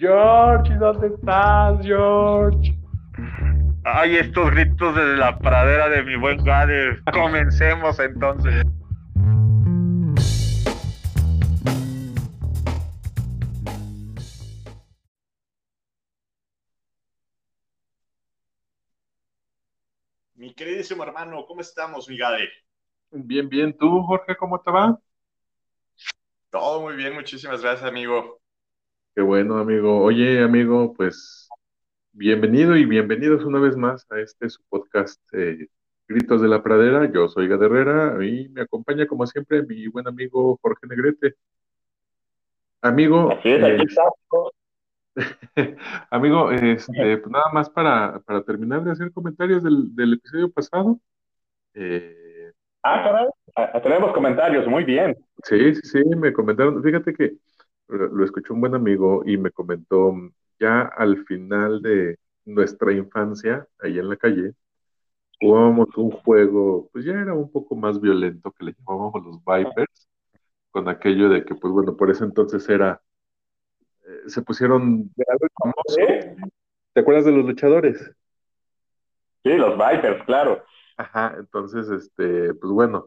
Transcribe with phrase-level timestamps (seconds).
[0.00, 2.74] George, ¿dónde estás, George?
[3.84, 7.02] Ay, estos gritos desde la pradera de mi buen Gade.
[7.12, 8.64] Comencemos entonces.
[20.34, 22.48] Mi queridísimo hermano, ¿cómo estamos, mi Gade?
[23.10, 23.76] Bien, bien.
[23.76, 24.98] ¿Tú, Jorge, cómo te va?
[26.48, 28.39] Todo muy bien, muchísimas gracias, amigo.
[29.20, 30.00] Qué bueno, amigo.
[30.00, 31.46] Oye, amigo, pues
[32.12, 35.68] bienvenido y bienvenidos una vez más a este su podcast eh,
[36.08, 37.12] Gritos de la Pradera.
[37.12, 41.34] Yo soy Gade Herrera y me acompaña, como siempre, mi buen amigo Jorge Negrete.
[42.80, 44.52] Amigo, Así es, aquí eh, estamos.
[46.10, 50.98] amigo, este, pues nada más para, para terminar de hacer comentarios del, del episodio pasado.
[51.74, 53.26] Eh, Ah, caray.
[53.56, 55.14] Ah, Tenemos comentarios, muy bien.
[55.44, 57.34] Sí, sí, sí, me comentaron, fíjate que
[57.90, 60.14] lo, lo escuchó un buen amigo y me comentó
[60.58, 64.54] ya al final de nuestra infancia, ahí en la calle,
[65.40, 70.08] jugábamos un juego, pues ya era un poco más violento que le llamábamos los Vipers,
[70.70, 73.00] con aquello de que, pues bueno, por ese entonces era,
[74.06, 75.10] eh, se pusieron
[75.58, 75.94] famosos.
[75.96, 76.50] Sí,
[76.92, 78.14] ¿Te acuerdas de los luchadores?
[79.42, 80.62] Sí, los Vipers, claro.
[80.96, 83.06] Ajá, entonces, este, pues bueno,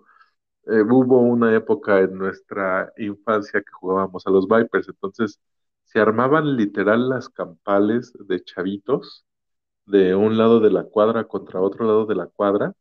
[0.68, 5.40] eh, hubo una época en nuestra infancia que jugábamos a los Vipers, entonces
[5.84, 9.26] se armaban literal las campales de chavitos
[9.86, 12.74] de un lado de la cuadra contra otro lado de la cuadra,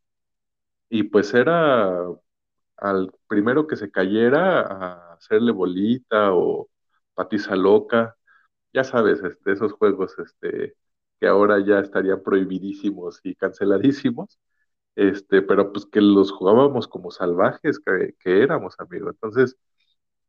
[0.89, 2.07] y pues era
[2.77, 6.69] al primero que se cayera a hacerle bolita o
[7.13, 8.15] patiza loca,
[8.73, 10.75] ya sabes, este, esos juegos este,
[11.19, 14.39] que ahora ya estarían prohibidísimos y canceladísimos
[14.95, 19.09] este, pero pues que los jugábamos como salvajes que, que éramos, amigo.
[19.09, 19.57] Entonces,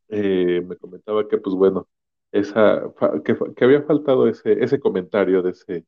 [0.08, 1.88] eh, me comentaba que, pues bueno,
[2.32, 2.82] esa,
[3.24, 5.86] que, que había faltado ese, ese comentario de ese,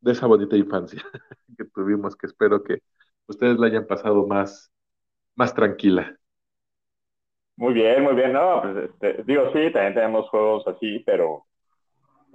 [0.00, 1.02] de esa bonita infancia
[1.58, 2.82] que tuvimos, que espero que
[3.28, 4.70] ustedes la hayan pasado más,
[5.36, 6.18] más tranquila.
[7.56, 8.32] Muy bien, muy bien.
[8.32, 11.46] No, pues este, digo, sí, también tenemos juegos así, pero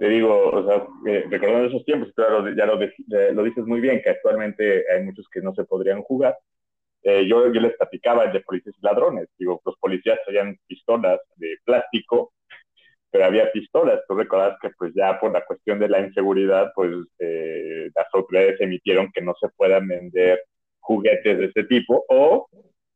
[0.00, 3.82] te digo, o sea, eh, recordando esos tiempos, claro, ya lo, eh, lo dices muy
[3.82, 6.38] bien, que actualmente hay muchos que no se podrían jugar.
[7.02, 9.28] Eh, yo, yo les platicaba de policías y ladrones.
[9.38, 12.32] Digo, los policías traían pistolas de plástico,
[13.10, 14.00] pero había pistolas.
[14.08, 19.12] Tú recordás que pues ya por la cuestión de la inseguridad, pues las autoridades emitieron
[19.12, 20.40] que no se puedan vender
[20.80, 22.48] juguetes de este tipo o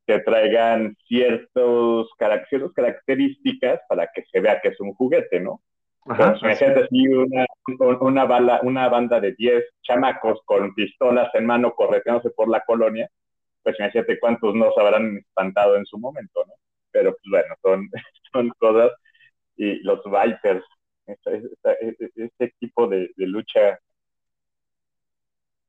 [0.07, 2.11] que traigan ciertos,
[2.49, 5.61] ciertas características para que se vea que es un juguete, ¿no?
[6.07, 7.47] Ajá, imagínate así una,
[8.01, 13.09] una, bala, una banda de 10 chamacos con pistolas en mano correteándose por la colonia,
[13.63, 16.55] pues imagínate cuántos no se habrán espantado en su momento, ¿no?
[16.93, 17.91] Pero pues bueno, son,
[18.33, 18.93] son cosas
[19.57, 20.65] y los Vipers,
[21.07, 21.43] este,
[21.81, 23.79] este, este tipo de, de lucha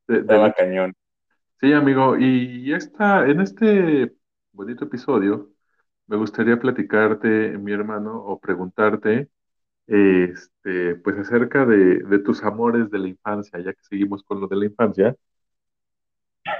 [0.08, 0.56] de- de estaba lucha.
[0.56, 0.92] cañón.
[1.60, 4.14] Sí, amigo, y esta, en este
[4.52, 5.50] bonito episodio,
[6.06, 9.30] me gustaría platicarte, mi hermano, o preguntarte,
[9.86, 14.48] este, pues acerca de, de tus amores de la infancia, ya que seguimos con lo
[14.48, 15.16] de la infancia,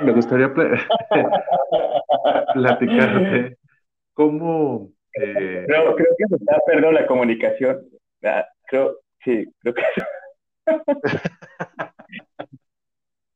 [0.00, 0.86] me gustaría pla-
[2.52, 3.58] platicarte
[4.14, 7.88] cómo, eh, Creo, creo que se está perdiendo la comunicación.
[8.24, 9.82] Ah, creo, sí, creo que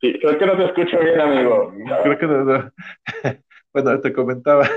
[0.00, 1.72] sí, creo que no te escucho bien, amigo.
[2.02, 2.72] creo que no- no.
[3.72, 4.68] bueno, te comentaba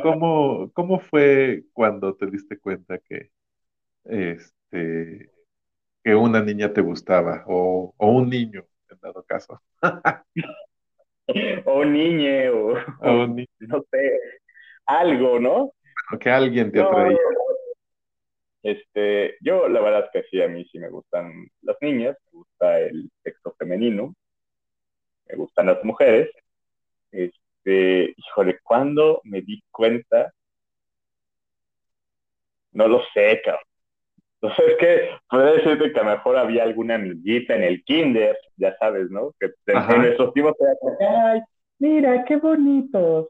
[0.00, 3.30] cómo, cómo fue cuando te diste cuenta que,
[4.04, 5.32] este,
[6.04, 9.62] que una niña te gustaba, o, o un niño, en dado caso,
[11.66, 14.18] O un niñe, o, o o un niño, no sé,
[14.86, 15.72] algo, ¿no?
[16.12, 17.18] o que alguien te No, atraía.
[18.62, 21.32] este, yo la verdad es que sí, a mí sí me gustan
[21.62, 24.14] las niñas, me gusta el sexo femenino,
[25.28, 26.30] me gustan las mujeres.
[27.12, 30.32] Este, híjole, ¿cuándo me di cuenta?
[32.72, 33.64] No lo sé, cabrón.
[34.42, 38.38] Entonces, es que podría decirte que a lo mejor había alguna amiguita en el kinder,
[38.56, 39.32] ya sabes, ¿no?
[39.38, 39.94] Que en, Ajá.
[39.94, 40.54] en nuestros tiempos
[41.00, 41.40] ay,
[41.78, 43.28] mira, qué bonitos.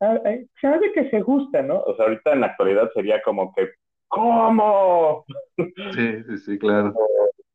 [0.00, 1.80] Ay, Sabe que se gusta, ¿no?
[1.80, 3.68] O sea, ahorita en la actualidad sería como que,
[4.08, 5.24] ¿cómo?
[5.56, 6.92] Sí, sí, sí, claro.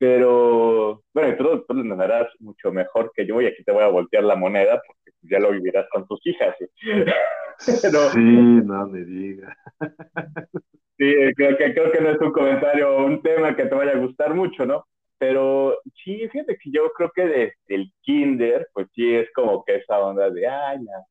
[0.00, 3.88] Pero, bueno, tú, tú lo entenderás mucho mejor que yo y aquí te voy a
[3.88, 6.56] voltear la moneda porque ya lo vivirás con tus hijas.
[6.58, 6.64] ¿sí?
[7.82, 9.54] Pero- Sí, no me diga.
[10.96, 13.92] Sí, creo que, creo que no es un comentario o un tema que te vaya
[13.92, 14.86] a gustar mucho, ¿no?
[15.16, 19.76] Pero sí, fíjate que yo creo que desde el kinder, pues sí es como que
[19.76, 21.04] esa onda de, ay, la,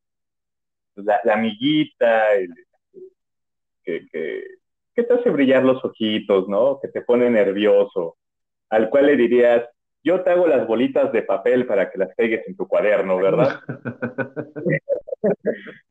[1.03, 2.53] la, la amiguita, el-
[3.83, 4.43] que, que,
[4.95, 6.79] ¿qué te hace brillar los ojitos, no?
[6.79, 8.15] Que te pone nervioso,
[8.69, 9.67] al cual le dirías,
[10.03, 13.59] yo te hago las bolitas de papel para que las pegues en tu cuaderno, ¿verdad?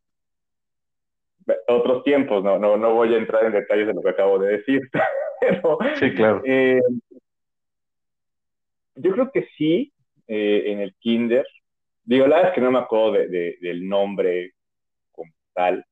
[1.66, 4.58] Otros tiempos, no, no, no voy a entrar en detalles de lo que acabo de
[4.58, 4.82] decir,
[5.40, 5.78] pero...
[5.96, 6.42] Sí, claro.
[6.44, 6.80] Eh,
[8.96, 9.92] yo creo que sí,
[10.26, 11.46] eh, en el kinder.
[12.04, 14.52] Digo, la verdad es que no me acuerdo del nombre
[15.12, 15.84] como tal.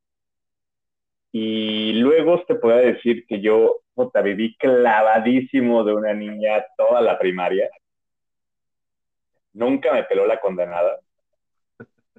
[1.38, 7.18] Y luego te puedo decir que yo puta, viví clavadísimo de una niña toda la
[7.18, 7.68] primaria.
[9.52, 10.98] Nunca me peló la condenada.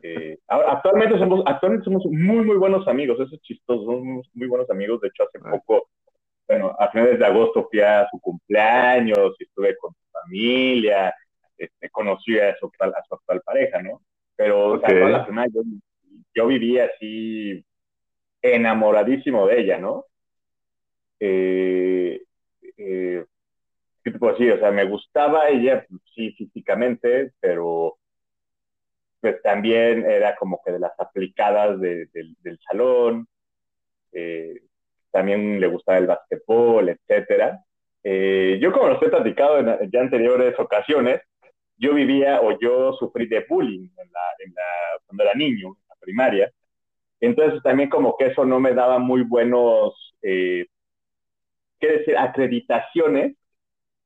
[0.04, 3.20] Eh, actualmente, somos, actualmente somos muy, muy buenos amigos.
[3.20, 5.02] Eso es chistoso, somos muy buenos amigos.
[5.02, 5.90] De hecho, hace poco,
[6.48, 11.12] bueno, a finales de agosto fui a su cumpleaños y estuve con su familia.
[11.58, 14.00] Este, conocí a su, actual, a su actual pareja, ¿no?
[14.36, 15.62] Pero o sea, la primaria yo,
[16.36, 17.66] yo vivía así
[18.42, 20.06] enamoradísimo de ella, ¿no?
[21.20, 22.22] Eh,
[22.78, 23.26] eh.
[24.22, 25.86] O sea, me gustaba ella,
[26.16, 27.98] sí, físicamente, pero
[29.20, 33.28] pues también era como que de las aplicadas del salón,
[34.14, 34.62] eh,
[35.12, 37.60] también le gustaba el básquetbol, etcétera.
[38.04, 41.22] Eh, yo, como lo he platicado en ya anteriores ocasiones,
[41.78, 43.90] yo vivía o yo sufrí de bullying
[45.06, 46.52] cuando era niño, en la primaria.
[47.22, 50.66] Entonces también como que eso no me daba muy buenos, eh,
[51.80, 53.36] ¿qué decir?, acreditaciones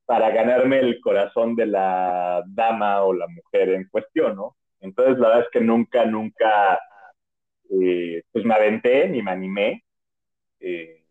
[0.06, 4.56] para ganarme el corazón de la dama o la mujer en cuestión, ¿no?
[4.80, 6.80] Entonces la verdad es que nunca, nunca,
[7.70, 9.84] eh, pues me aventé ni me animé.
[10.60, 11.04] Eh,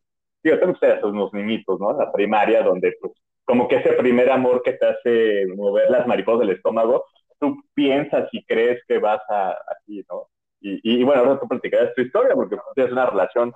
[0.43, 1.93] digo, tengo ustedes unos niñitos, ¿no?
[1.97, 3.13] La primaria, donde pues
[3.45, 7.05] como que ese primer amor que te hace mover las mariposas del estómago,
[7.39, 10.29] tú piensas y crees que vas a así, ¿no?
[10.61, 13.53] Y, bueno, ahora tú platicarás tu historia porque tienes una relación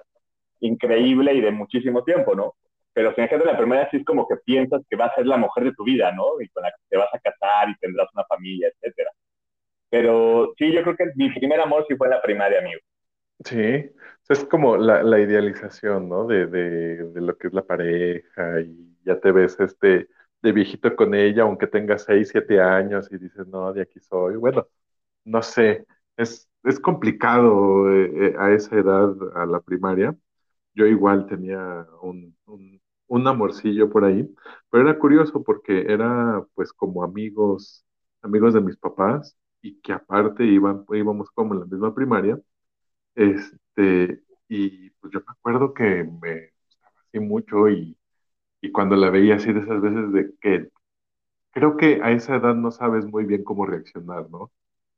[0.59, 2.55] increíble y de muchísimo tiempo, ¿no?
[2.93, 5.27] Pero si en de la primera sí es como que piensas que va a ser
[5.27, 6.41] la mujer de tu vida, ¿no?
[6.41, 9.11] Y con la que te vas a casar y tendrás una familia, etcétera.
[9.89, 12.79] Pero sí, yo creo que mi primer amor sí fue en la primaria, amigo.
[13.43, 13.91] Sí,
[14.29, 16.25] es como la, la idealización, ¿no?
[16.25, 20.07] De, de, de, lo que es la pareja y ya te ves este
[20.41, 24.35] de viejito con ella, aunque tengas seis, siete años y dices, no, de aquí soy.
[24.37, 24.67] Bueno,
[25.25, 25.85] no sé,
[26.17, 30.15] es, es complicado eh, eh, a esa edad, a la primaria.
[30.75, 32.35] Yo igual tenía un,
[33.07, 34.29] un, amorcillo por ahí,
[34.69, 37.85] pero era curioso porque era pues como amigos,
[38.21, 42.39] amigos de mis papás y que aparte iban, íbamos como en la misma primaria.
[43.15, 47.97] Este, y pues yo me acuerdo que me gustaba así mucho y,
[48.61, 50.69] y cuando la veía así de esas veces de que
[51.51, 54.51] creo que a esa edad no sabes muy bien cómo reaccionar, ¿no?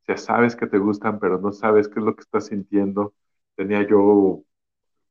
[0.07, 3.13] Ya sabes que te gustan, pero no sabes qué es lo que estás sintiendo.
[3.55, 4.43] Tenía yo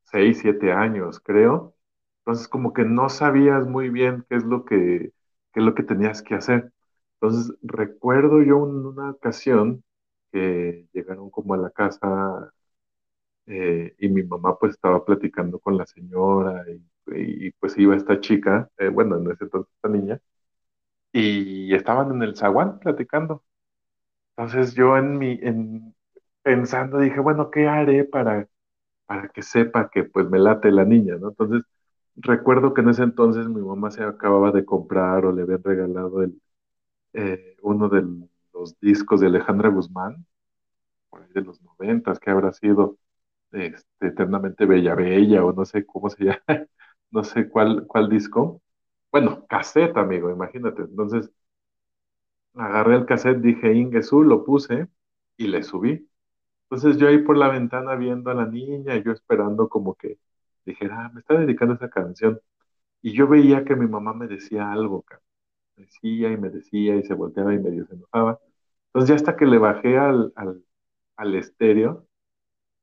[0.04, 1.76] seis, siete años, creo.
[2.20, 5.12] Entonces, como que no sabías muy bien qué es lo que,
[5.52, 6.72] qué es lo que tenías que hacer.
[7.20, 9.84] Entonces, recuerdo yo una ocasión
[10.32, 12.52] que llegaron como a la casa
[13.46, 18.68] eh, y mi mamá pues estaba platicando con la señora y, pues iba esta chica,
[18.78, 20.20] eh, bueno, en ese entonces esta niña,
[21.12, 23.44] y estaban en el zaguán platicando.
[24.36, 25.94] Entonces yo en mi, en,
[26.42, 28.48] pensando dije, bueno, ¿qué haré para,
[29.06, 31.30] para que sepa que pues me late la niña, ¿no?
[31.30, 31.62] Entonces
[32.16, 36.22] recuerdo que en ese entonces mi mamá se acababa de comprar o le habían regalado
[36.24, 36.40] el,
[37.14, 38.04] eh, uno de
[38.54, 40.26] los discos de Alejandra Guzmán,
[41.34, 42.96] de los noventas, que habrá sido
[43.52, 46.66] este, eternamente Bella Bella o no sé cómo se llama,
[47.10, 48.62] no sé cuál, cuál disco.
[49.12, 50.82] Bueno, cassette, amigo, imagínate.
[50.82, 51.30] Entonces,
[52.56, 54.88] agarré el cassette, dije Ingesu, lo puse
[55.36, 56.08] y le subí.
[56.64, 60.18] Entonces yo ahí por la ventana viendo a la niña, yo esperando como que
[60.64, 62.40] dijera, ah, me está dedicando esa canción.
[63.02, 65.04] Y yo veía que mi mamá me decía algo,
[65.76, 68.40] me decía y me decía y se volteaba y medio se enojaba.
[68.88, 70.32] Entonces ya hasta que le bajé al,
[71.16, 72.06] al, estéreo,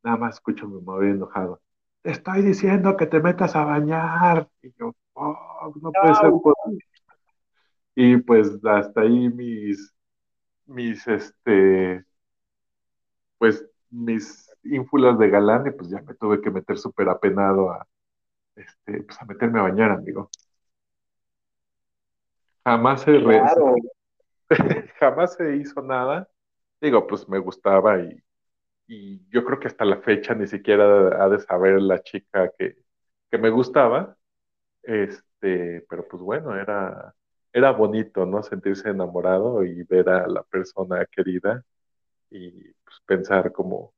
[0.04, 1.62] nada más escucho a mi mamá bien enojado.
[2.04, 4.50] Te estoy diciendo que te metas a bañar.
[4.62, 6.32] Y yo, oh, no puede ser
[7.96, 9.94] y pues hasta ahí mis,
[10.68, 12.06] mis, este,
[13.38, 17.86] pues mis ínfulas de galán y pues ya me tuve que meter súper apenado a,
[18.56, 20.30] este, pues a meterme a bañar, amigo.
[22.66, 23.12] Jamás se,
[25.00, 26.30] jamás se hizo nada.
[26.82, 28.22] Digo, pues me gustaba y,
[28.88, 32.78] y yo creo que hasta la fecha ni siquiera ha de saber la chica que,
[33.32, 34.18] que me gustaba.
[34.84, 37.16] Este, pero pues bueno, era,
[37.54, 38.42] era bonito, ¿no?
[38.44, 41.64] Sentirse enamorado y ver a la persona querida
[42.32, 43.94] y pues, pensar cómo,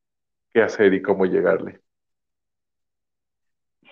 [0.54, 1.80] qué hacer y cómo llegarle.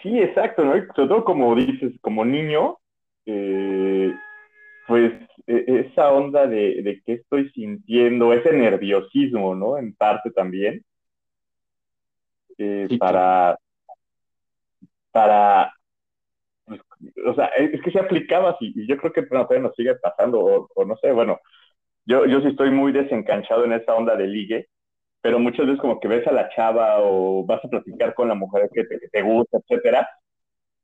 [0.02, 0.74] Sí, exacto, ¿no?
[0.74, 2.78] Sobre todo como dices, como niño,
[3.26, 4.14] eh,
[4.86, 5.14] pues
[5.48, 9.78] e, esa onda de, de qué estoy sintiendo, ese nerviosismo, ¿no?
[9.78, 10.84] En parte también,
[12.58, 13.58] eh, para,
[15.12, 15.74] para,
[17.26, 20.40] o sea, es que se aplicaba así, y yo creo que bueno, nos sigue pasando,
[20.40, 21.40] o, o, no sé, bueno,
[22.06, 24.68] yo, yo sí estoy muy desencanchado en esa onda de ligue,
[25.22, 28.36] pero muchas veces como que ves a la chava o vas a platicar con la
[28.36, 30.10] mujer que te, que te gusta, etcétera,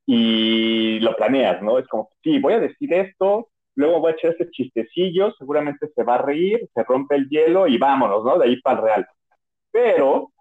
[0.05, 1.77] y lo planeas, ¿no?
[1.77, 6.03] Es como, sí, voy a decir esto, luego voy a echar este chistecillo, seguramente se
[6.03, 8.38] va a reír, se rompe el hielo y vámonos, ¿no?
[8.39, 9.07] De ahí para el real.
[9.71, 10.31] Pero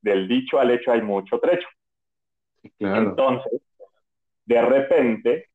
[0.00, 1.66] del dicho al hecho hay mucho trecho.
[2.78, 3.10] Claro.
[3.10, 3.60] Entonces,
[4.46, 5.48] de repente,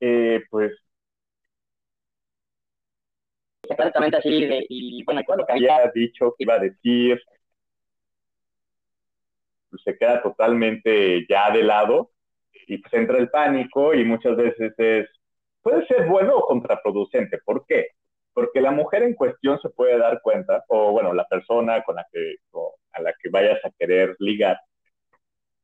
[0.00, 0.72] eh, pues
[3.68, 7.20] exactamente así, de, y bueno, lo que había dicho que iba a decir,
[9.70, 12.10] pues se queda totalmente ya de lado
[12.66, 15.08] y pues entra el pánico y muchas veces es,
[15.62, 17.38] puede ser bueno o contraproducente.
[17.44, 17.88] ¿Por qué?
[18.34, 22.06] Porque la mujer en cuestión se puede dar cuenta, o bueno, la persona con la
[22.12, 22.36] que,
[22.92, 24.58] a la que vayas a querer ligar,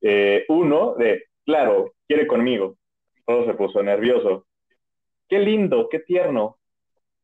[0.00, 2.76] eh, uno, de, claro, quiere conmigo,
[3.26, 4.46] todo se puso nervioso,
[5.28, 6.58] qué lindo, qué tierno,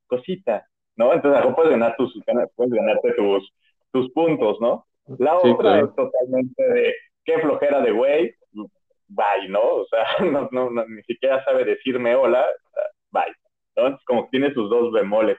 [0.07, 0.66] cosita,
[0.97, 1.12] ¿no?
[1.12, 2.12] Entonces, puedes ganar tus,
[2.57, 3.52] puedes ganarte tus,
[3.93, 4.87] tus puntos, ¿no?
[5.19, 8.35] La otra es totalmente de qué flojera de güey,
[9.09, 9.61] bye, ¿no?
[9.61, 12.45] O sea, no, no, ni siquiera sabe decirme hola,
[13.11, 13.35] bye.
[13.75, 15.37] Entonces, como tiene sus dos bemoles.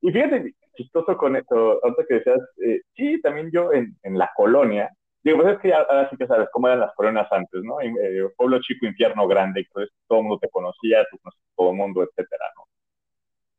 [0.00, 4.30] Y fíjate, chistoso con esto, ahorita que decías, eh, sí, también yo en, en, la
[4.36, 4.90] colonia,
[5.22, 7.80] digo, pues es que ahora sí que sabes cómo eran las colonias antes, ¿no?
[7.80, 11.76] Eh, pueblo chico, infierno grande, pues todo el mundo te conocía, tú conoces todo el
[11.76, 12.64] mundo, etcétera, ¿no?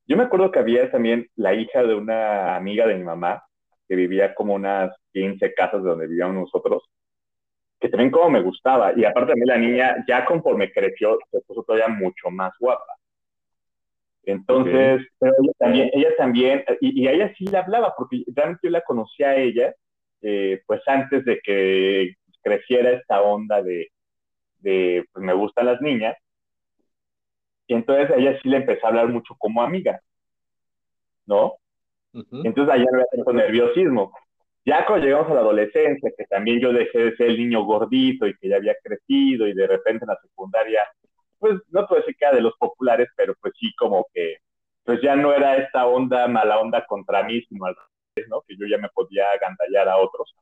[0.05, 3.43] Yo me acuerdo que había también la hija de una amiga de mi mamá,
[3.87, 6.83] que vivía como unas 15 casas de donde vivíamos nosotros,
[7.79, 8.93] que también como me gustaba.
[8.97, 12.93] Y aparte a mí la niña, ya conforme creció, se puso todavía mucho más guapa.
[14.25, 18.69] Entonces, pero ella también, ella también y, a ella sí le hablaba, porque realmente yo
[18.71, 19.73] la conocía a ella,
[20.23, 23.89] eh, pues antes de que creciera esta onda de,
[24.59, 26.15] de pues me gustan las niñas,
[27.67, 30.01] y entonces a ella sí le empezó a hablar mucho como amiga,
[31.25, 31.53] ¿no?
[32.13, 34.11] Entonces allá no había tanto nerviosismo.
[34.65, 38.27] Ya cuando llegamos a la adolescencia, que también yo dejé de ser el niño gordito
[38.27, 40.81] y que ya había crecido y de repente en la secundaria,
[41.39, 44.37] pues no puedo decir que era de los populares, pero pues sí como que,
[44.83, 47.75] pues ya no era esta onda, mala onda contra mí, sino al
[48.27, 48.41] ¿no?
[48.41, 50.35] Que yo ya me podía agandallar a otros.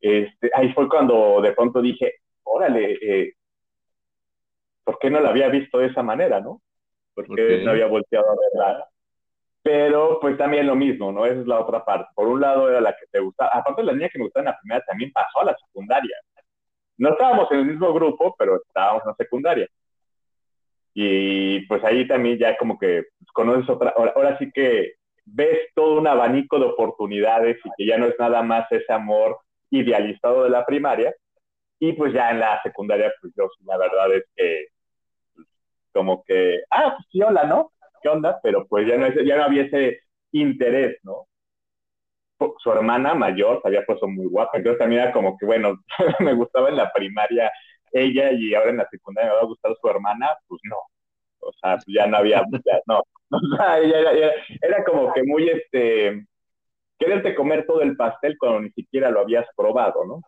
[0.00, 3.34] Este, ahí fue cuando de pronto dije, órale, eh,
[4.84, 6.62] ¿por qué no la había visto de esa manera, no?
[7.14, 8.88] ¿Por qué no había volteado a verla?
[9.62, 11.26] Pero pues también lo mismo, ¿no?
[11.26, 12.10] Esa es la otra parte.
[12.14, 14.52] Por un lado era la que te gustaba, aparte la niña que me gustaba en
[14.52, 16.16] la primera también pasó a la secundaria.
[16.96, 19.68] No estábamos en el mismo grupo, pero estábamos en la secundaria.
[20.94, 24.94] Y pues ahí también ya como que pues, conoces otra, ahora, sí que
[25.34, 29.38] ves todo un abanico de oportunidades y que ya no es nada más ese amor
[29.70, 31.14] idealizado de la primaria.
[31.80, 34.66] Y pues ya en la secundaria, pues yo la verdad es que
[35.92, 37.72] como que, ah, pues sí, hola, ¿no?
[38.02, 38.38] ¿Qué onda?
[38.42, 40.00] Pero pues ya no, ya no había ese
[40.32, 41.26] interés, ¿no?
[42.58, 45.76] Su hermana mayor se había puesto muy guapa, entonces también era como que, bueno,
[46.20, 47.50] me gustaba en la primaria
[47.92, 50.76] ella y ahora en la secundaria me va a gustar su hermana, pues no.
[51.40, 53.02] O sea, pues ya no había, ya, no.
[53.60, 54.32] Era, era,
[54.62, 56.24] era como que muy, este,
[56.98, 60.22] quererte comer todo el pastel cuando ni siquiera lo habías probado, ¿no?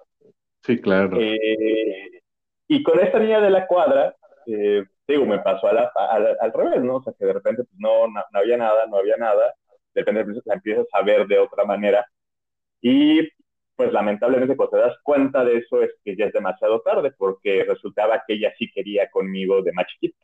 [0.62, 1.16] Sí, claro.
[1.18, 2.20] Eh,
[2.68, 4.14] y con esta niña de la cuadra,
[4.46, 6.96] eh, digo, me pasó al revés, ¿no?
[6.96, 9.54] O sea, que de repente pues, no, no, había nada, no había nada,
[9.94, 12.06] de repente la empiezas a ver de otra manera
[12.80, 13.28] y
[13.74, 17.64] pues lamentablemente cuando te das cuenta de eso es que ya es demasiado tarde porque
[17.64, 20.16] resultaba que ella sí quería conmigo de más chiquito,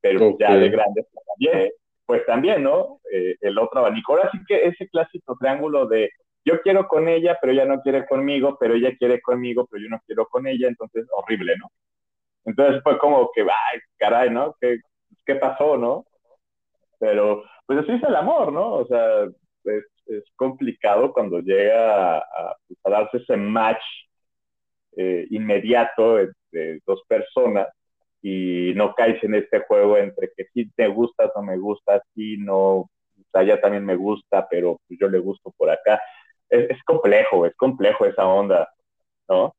[0.00, 1.70] pero ya de grande pues también,
[2.06, 3.00] pues también, ¿no?
[3.12, 4.12] Eh, el otro abanico.
[4.12, 6.10] Ahora sí que ese clásico triángulo de
[6.44, 9.90] yo quiero con ella, pero ella no quiere conmigo, pero ella quiere conmigo, pero yo
[9.90, 11.70] no quiero con ella, entonces horrible, ¿no?
[12.46, 14.56] Entonces fue como que, ay, caray, ¿no?
[14.60, 14.78] ¿Qué,
[15.26, 16.06] qué pasó, no?
[16.98, 18.72] Pero, pues así es el amor, ¿no?
[18.72, 19.24] O sea,
[19.64, 23.82] es, es complicado cuando llega a, pues, darse ese match
[24.96, 27.68] eh, inmediato de dos personas
[28.22, 32.36] y no caes en este juego entre que sí te gustas o me gustas, sí,
[32.38, 32.90] no,
[33.34, 36.00] ella también me gusta, pero pues yo le gusto por acá.
[36.48, 38.68] Es, complejo, es complejo esa onda,
[39.28, 39.54] ¿no?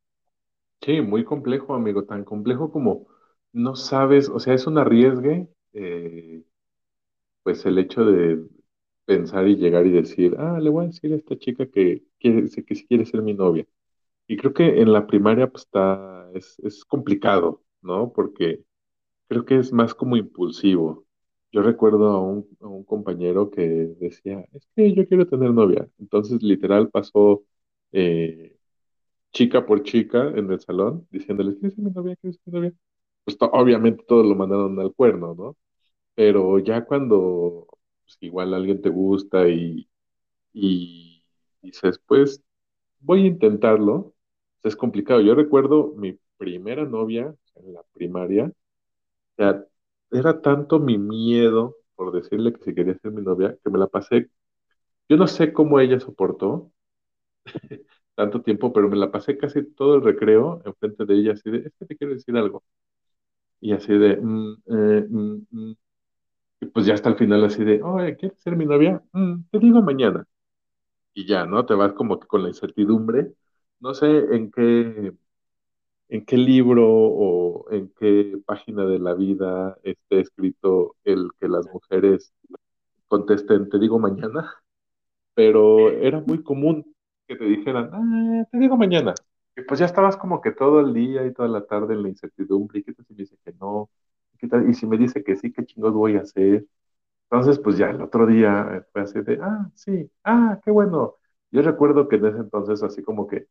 [0.81, 3.07] Sí, muy complejo, amigo, tan complejo como
[3.53, 6.43] no sabes, o sea, es un arriesgue, eh,
[7.43, 8.43] pues el hecho de
[9.05, 12.43] pensar y llegar y decir, ah, le voy a decir a esta chica que, quiere,
[12.49, 13.65] que si quiere ser mi novia.
[14.27, 18.11] Y creo que en la primaria pues está, es, es complicado, ¿no?
[18.13, 18.63] Porque
[19.27, 21.05] creo que es más como impulsivo.
[21.51, 22.47] Yo recuerdo a un,
[22.85, 23.61] compañero que
[23.99, 25.87] decía, es que yo quiero tener novia.
[25.99, 27.43] Entonces literal pasó
[27.91, 28.57] eh,
[29.33, 32.15] chica por chica en el salón diciéndoles, ¿quieres ser mi novia?
[32.17, 32.73] ¿Quieres ser mi novia?
[33.25, 35.57] Pues obviamente todos lo mandaron al cuerno, ¿no?
[36.15, 37.67] Pero ya cuando
[38.03, 39.89] pues, igual alguien te gusta y,
[40.53, 41.23] y
[41.61, 42.41] dices, pues
[42.99, 44.13] voy a intentarlo,
[44.61, 45.21] pues, es complicado.
[45.21, 48.51] Yo recuerdo mi primera novia en la primaria,
[49.39, 49.43] o
[50.11, 53.87] era tanto mi miedo por decirle que si quería ser mi novia, que me la
[53.87, 54.29] pasé,
[55.09, 56.71] yo no sé cómo ella soportó
[58.15, 61.59] tanto tiempo, pero me la pasé casi todo el recreo enfrente de ella, así de,
[61.59, 62.63] es que te quiero decir algo.
[63.61, 65.75] Y así de, "Mm, eh, mm, mm".
[66.61, 69.01] Y pues ya hasta el final así de, oye, ¿quieres ser mi novia?
[69.13, 70.25] "Mm, te digo mañana.
[71.13, 71.65] Y ya, ¿no?
[71.65, 73.33] Te vas como que con la incertidumbre.
[73.79, 75.13] No sé en qué,
[76.11, 81.67] en qué libro o en qué página de la vida esté escrito el que las
[81.73, 82.33] mujeres
[83.07, 84.53] contesten, te digo mañana,
[85.35, 86.95] pero era muy común
[87.27, 89.13] que te dijeran, ah, te digo mañana.
[89.55, 92.09] Y pues ya estabas como que todo el día y toda la tarde en la
[92.09, 93.89] incertidumbre, ¿y qué tal si me dice que no?
[94.39, 94.69] ¿Qué tal?
[94.69, 96.65] Y si me dice que sí, ¿qué chingos voy a hacer?
[97.29, 101.15] Entonces, pues ya el otro día eh, fue así de, ah, sí, ah, qué bueno.
[101.51, 103.47] Yo recuerdo que en ese entonces así como que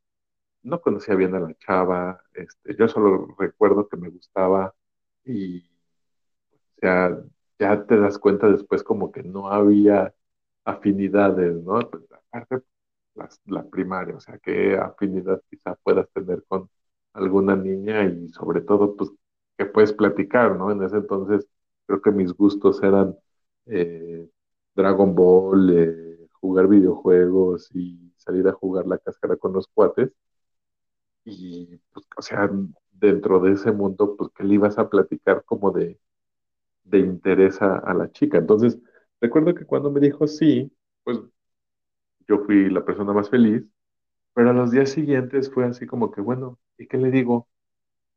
[0.63, 4.75] no conocía bien a la chava, este, yo solo recuerdo que me gustaba
[5.25, 5.65] y,
[6.77, 7.19] o sea,
[7.59, 10.15] ya te das cuenta después como que no había
[10.65, 11.81] afinidades, ¿no?
[11.91, 12.65] Pues, aparte,
[13.15, 16.71] las- la, primaria, o sea, qué afinidad quizá puedas tener con
[17.15, 19.11] alguna niña y sobre todo, pues,
[19.59, 20.71] que puedes platicar, ¿no?
[20.73, 21.47] En ese entonces
[21.87, 23.17] creo que mis gustos eran
[23.67, 24.29] eh,
[24.75, 30.11] Dragon Ball, eh, jugar videojuegos y salir a jugar la cáscara con los cuates.
[31.25, 32.51] Y, pues, o sea,
[32.93, 35.99] dentro de ese mundo, pues, ¿qué le ibas a platicar como de,
[36.85, 38.39] de interés a, a la chica?
[38.39, 38.79] Entonces,
[39.21, 40.73] recuerdo que cuando me dijo sí,
[41.05, 41.21] pues
[42.29, 43.65] yo fui la persona más feliz,
[44.35, 47.49] pero a los días siguientes fue así como que, bueno, ¿y qué le digo?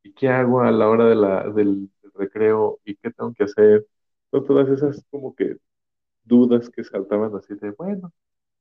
[0.03, 2.79] ¿Y qué hago a la hora de la, del, recreo?
[2.85, 3.87] ¿Y qué tengo que hacer?
[4.31, 5.57] Son todas esas como que
[6.23, 8.13] dudas que saltaban así de, bueno,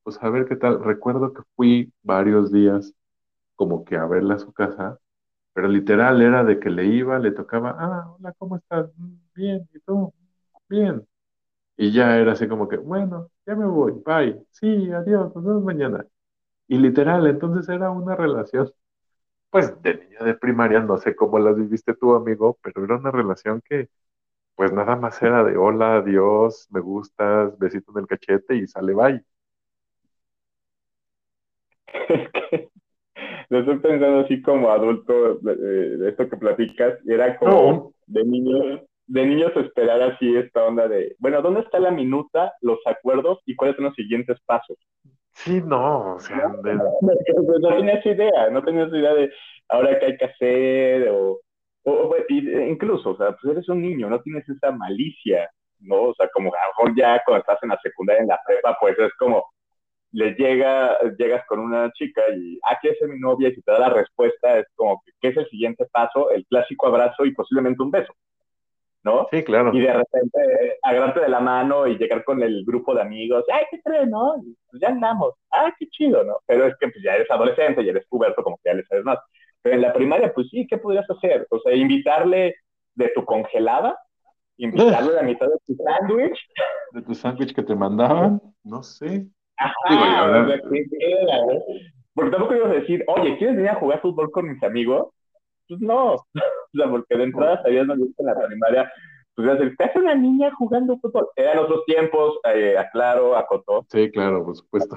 [0.03, 0.83] pues a ver qué tal.
[0.83, 2.93] Recuerdo que fui varios días
[3.55, 4.99] como que a verla a su casa
[5.53, 8.89] Pero literal era de que le iba, le tocaba, ah, hola, ¿cómo estás?
[8.97, 10.13] "Mm, Bien, ¿y tú?
[10.69, 11.05] Bien.
[11.77, 15.63] Y ya era así como que, bueno, ya me voy, bye, sí, adiós, nos vemos
[15.63, 16.05] mañana.
[16.67, 18.71] Y literal, entonces era una relación,
[19.51, 23.11] pues de niña de primaria, no sé cómo las viviste tú, amigo, pero era una
[23.11, 23.89] relación que,
[24.55, 28.93] pues nada más era de hola, adiós, me gustas, besito en el cachete y sale,
[28.93, 29.25] bye.
[33.49, 35.55] Lo estoy pensando así como adulto, de,
[35.97, 40.65] de esto que platicas, y era como No, de niños, de niños esperar así esta
[40.65, 44.77] onda de, bueno, ¿dónde está la minuta, los acuerdos y cuáles son los siguientes pasos?
[45.33, 46.61] sí, no, o sea, ¿No?
[46.63, 49.31] de- Pues no tenías idea, no tenías idea de
[49.69, 51.39] ahora qué hay que hacer, o,
[51.83, 56.03] o, e incluso, o sea, pues eres un niño, no tienes esa malicia, ¿no?
[56.03, 58.77] O sea, como a lo mejor ya cuando estás en la secundaria, en la prepa,
[58.79, 59.43] pues es como,
[60.13, 63.49] le llega, llegas con una chica y, ah, ¿quieres ser mi novia?
[63.49, 66.29] Y si te da la respuesta, es como, ¿qué es el siguiente paso?
[66.29, 68.13] El clásico abrazo y posiblemente un beso,
[69.03, 69.27] ¿no?
[69.31, 69.71] sí, Y claro.
[69.71, 70.39] de repente
[70.83, 74.35] agarrarte de la mano y llegar con el grupo de amigos, ay, ¿qué crees, no?
[74.37, 76.37] Y, pues ya andamos, ah, qué chido, ¿no?
[76.45, 79.03] Pero es que pues ya eres adolescente, ya eres puberto, como que ya le sabes
[79.03, 79.17] más.
[79.63, 81.47] Pero en la primaria, pues sí, ¿qué podrías hacer?
[81.49, 82.55] O sea, invitarle
[82.93, 83.97] de tu congelada,
[84.57, 86.37] invitarle a la mitad de tu sándwich,
[86.91, 89.27] De tu sándwich que te mandaban, no sé.
[89.89, 91.37] Digo, y ajá, o ahora, sea, ¿qué era?
[92.13, 95.09] Porque tampoco ibas a decir, oye, ¿quieres venir a jugar fútbol con mis amigos?
[95.67, 96.15] Pues no.
[96.75, 98.91] O sea, porque de entrada sabías no en la primaria,
[99.35, 101.27] pues ibas a decir, ¿qué hace una niña jugando fútbol?
[101.35, 103.85] Eran otros tiempos, eh, aclaro, acotó.
[103.91, 104.95] sí, claro, por supuesto.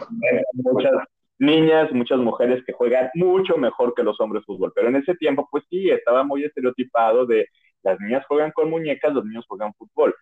[0.55, 0.93] Muchas
[1.39, 4.73] niñas, muchas mujeres que juegan mucho mejor que los hombres fútbol.
[4.75, 7.47] Pero en ese tiempo, pues sí, estaba muy estereotipado de
[7.83, 10.15] las niñas juegan con muñecas, los niños juegan fútbol,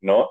[0.00, 0.28] ¿no?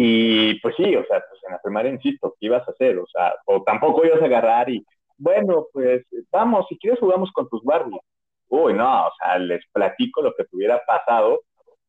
[0.00, 3.00] Y pues sí, o sea, pues en la primaria, insisto, ¿qué ibas a hacer?
[3.00, 7.48] O sea, o tampoco ibas a agarrar y, bueno, pues vamos, si quieres jugamos con
[7.48, 8.00] tus Barbies.
[8.46, 11.40] Uy, no, o sea, les platico lo que te hubiera pasado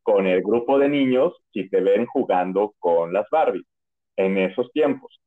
[0.01, 3.67] con el grupo de niños si te ven jugando con las Barbies
[4.15, 5.21] en esos tiempos.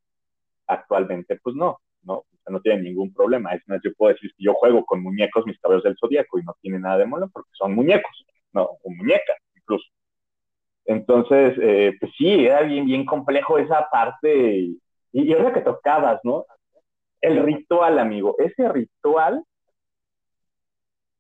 [0.67, 3.55] Actualmente, pues no, no, o sea, no tienen ningún problema.
[3.55, 6.43] Es más, yo puedo decir que yo juego con muñecos, mis cabellos del zodiaco, y
[6.43, 9.87] no tiene nada de malo porque son muñecos, no, o muñecas, incluso.
[10.85, 14.57] Entonces, eh, pues sí, era bien, bien complejo esa parte.
[14.59, 14.81] Y,
[15.13, 16.45] y ahora que tocabas, ¿no?
[17.21, 19.45] El ritual, amigo, ese ritual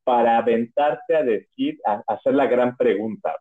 [0.05, 3.37] para aventarte a decir, a, hacer la gran pregunta.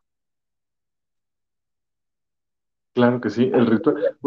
[2.93, 4.17] Claro que sí, el ritual.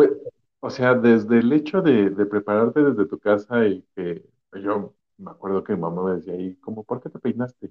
[0.60, 5.30] O sea, desde el hecho de, de prepararte desde tu casa y que yo me
[5.30, 7.70] acuerdo que mi mamá me decía, ¿y cómo por qué te peinaste?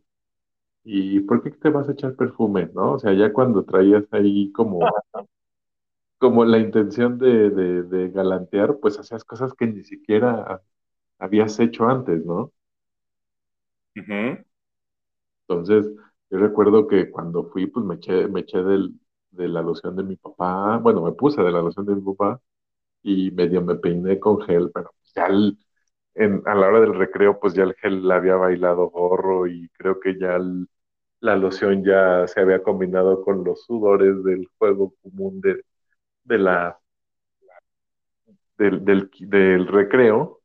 [0.85, 2.69] ¿Y por qué te vas a echar perfume?
[2.73, 2.93] ¿No?
[2.93, 4.95] O sea, ya cuando traías ahí como,
[6.17, 10.61] como la intención de, de, de galantear, pues hacías cosas que ni siquiera
[11.19, 12.53] habías hecho antes, ¿no?
[15.47, 15.91] Entonces,
[16.29, 18.93] yo recuerdo que cuando fui, pues me eché, me eché del,
[19.31, 22.41] de la loción de mi papá, bueno, me puse de la loción de mi papá
[23.03, 25.27] y medio me peiné con gel, pero ya
[26.15, 29.69] en, a la hora del recreo, pues ya el gel la había bailado gorro y
[29.71, 30.39] creo que ya
[31.23, 35.63] la loción ya se había combinado con los sudores del juego común de,
[36.25, 36.79] de la
[38.57, 40.41] del, del, del recreo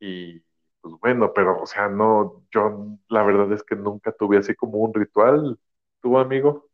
[0.00, 0.40] y
[0.82, 4.78] pues bueno, pero o sea, no, yo la verdad es que nunca tuve así como
[4.80, 5.58] un ritual,
[6.02, 6.70] ¿tu amigo?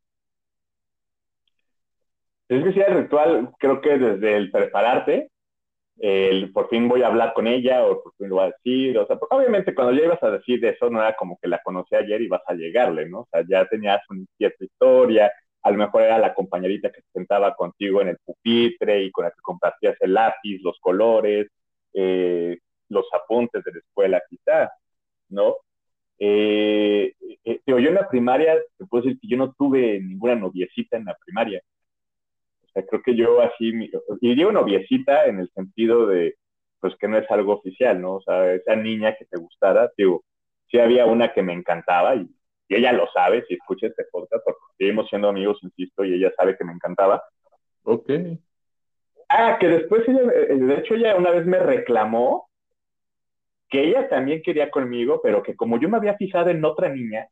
[2.48, 5.30] Es que sí, el ritual, creo que desde el prepararte,
[5.98, 8.98] el por fin voy a hablar con ella o por fin lo voy a decir,
[8.98, 11.60] o sea, porque obviamente cuando ya ibas a decir eso no era como que la
[11.64, 13.20] conocí ayer y vas a llegarle, ¿no?
[13.20, 17.08] O sea, ya tenías una cierta historia, a lo mejor era la compañerita que se
[17.12, 21.48] sentaba contigo en el pupitre y con la que compartías el lápiz, los colores,
[21.94, 22.58] eh,
[22.90, 24.70] los apuntes de la escuela quizá,
[25.30, 25.56] ¿no?
[26.18, 30.96] Eh, eh, yo en la primaria, te puedo decir que yo no tuve ninguna noviecita
[30.96, 31.62] en la primaria.
[32.74, 33.72] Sea, creo que yo así,
[34.20, 36.36] y digo noviecita en el sentido de,
[36.80, 38.16] pues que no es algo oficial, ¿no?
[38.16, 40.24] O sea, esa niña que te gustara, digo,
[40.70, 42.28] sí había una que me encantaba y,
[42.68, 46.56] ella lo sabe, si escucha este podcast, porque seguimos siendo amigos, insisto, y ella sabe
[46.56, 47.22] que me encantaba.
[47.84, 48.10] Ok.
[49.28, 52.48] Ah, que después ella, eh, de hecho ella una vez me reclamó
[53.68, 57.28] que ella también quería conmigo, pero que como yo me había fijado en otra niña,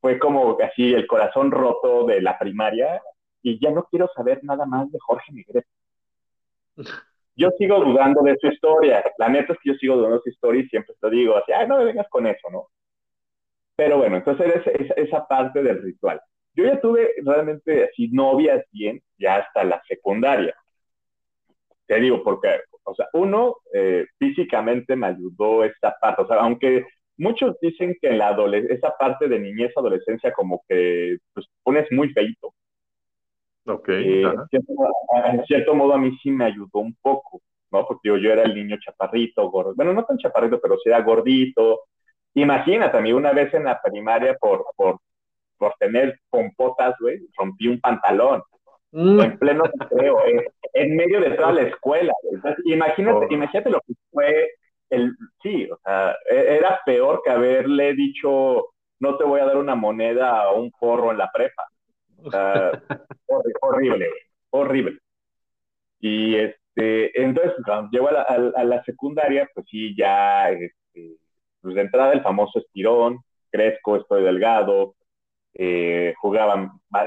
[0.00, 3.00] fue como así el corazón roto de la primaria
[3.42, 5.68] y ya no quiero saber nada más de Jorge Negrete.
[7.36, 9.04] Yo sigo dudando de su historia.
[9.18, 11.52] La neta es que yo sigo dudando de su historia y siempre te digo así,
[11.52, 12.68] ay, no me vengas con eso, ¿no?
[13.76, 16.20] Pero bueno, entonces esa, esa parte del ritual.
[16.54, 20.54] Yo ya tuve realmente así novias bien, ya hasta la secundaria.
[21.86, 26.22] Te digo, porque o sea, uno, eh, físicamente me ayudó esta parte.
[26.22, 26.86] O sea, aunque
[27.18, 28.34] muchos dicen que la
[28.70, 32.54] esa parte de niñez, adolescencia, como que pues, pones muy feito.
[33.68, 33.88] Ok.
[33.90, 37.86] Eh, en, cierto, modo, a mí sí me ayudó un poco, ¿no?
[37.86, 39.74] Porque yo, yo era el niño chaparrito, gordo.
[39.74, 41.80] Bueno, no tan chaparrito, pero sí era gordito.
[42.34, 44.98] Imagínate, a mí una vez en la primaria, por, por,
[45.58, 48.42] por tener pompotas, güey, rompí un pantalón.
[48.90, 49.20] Mm.
[49.20, 50.16] En pleno recreo,
[50.72, 52.12] en, medio de toda la escuela.
[52.64, 53.28] imagínate, oh.
[53.30, 54.50] imagínate lo que fue
[54.88, 58.68] el, sí, o sea, e, era peor que haberle dicho,
[59.00, 61.64] no te voy a dar una moneda a un porro en la prepa.
[62.30, 62.82] Sea,
[63.60, 64.10] horrible,
[64.50, 64.98] horrible.
[66.00, 71.16] Y este, entonces, cuando llego a la, a, la, secundaria, pues sí, ya, este,
[71.60, 73.18] pues de entrada el famoso estirón,
[73.50, 74.94] crezco, estoy delgado,
[75.54, 76.54] eh, jugaba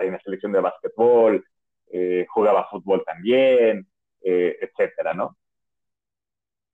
[0.02, 1.44] en la selección de básquetbol,
[1.92, 3.88] eh, jugaba fútbol también,
[4.22, 5.38] eh, etcétera, ¿no?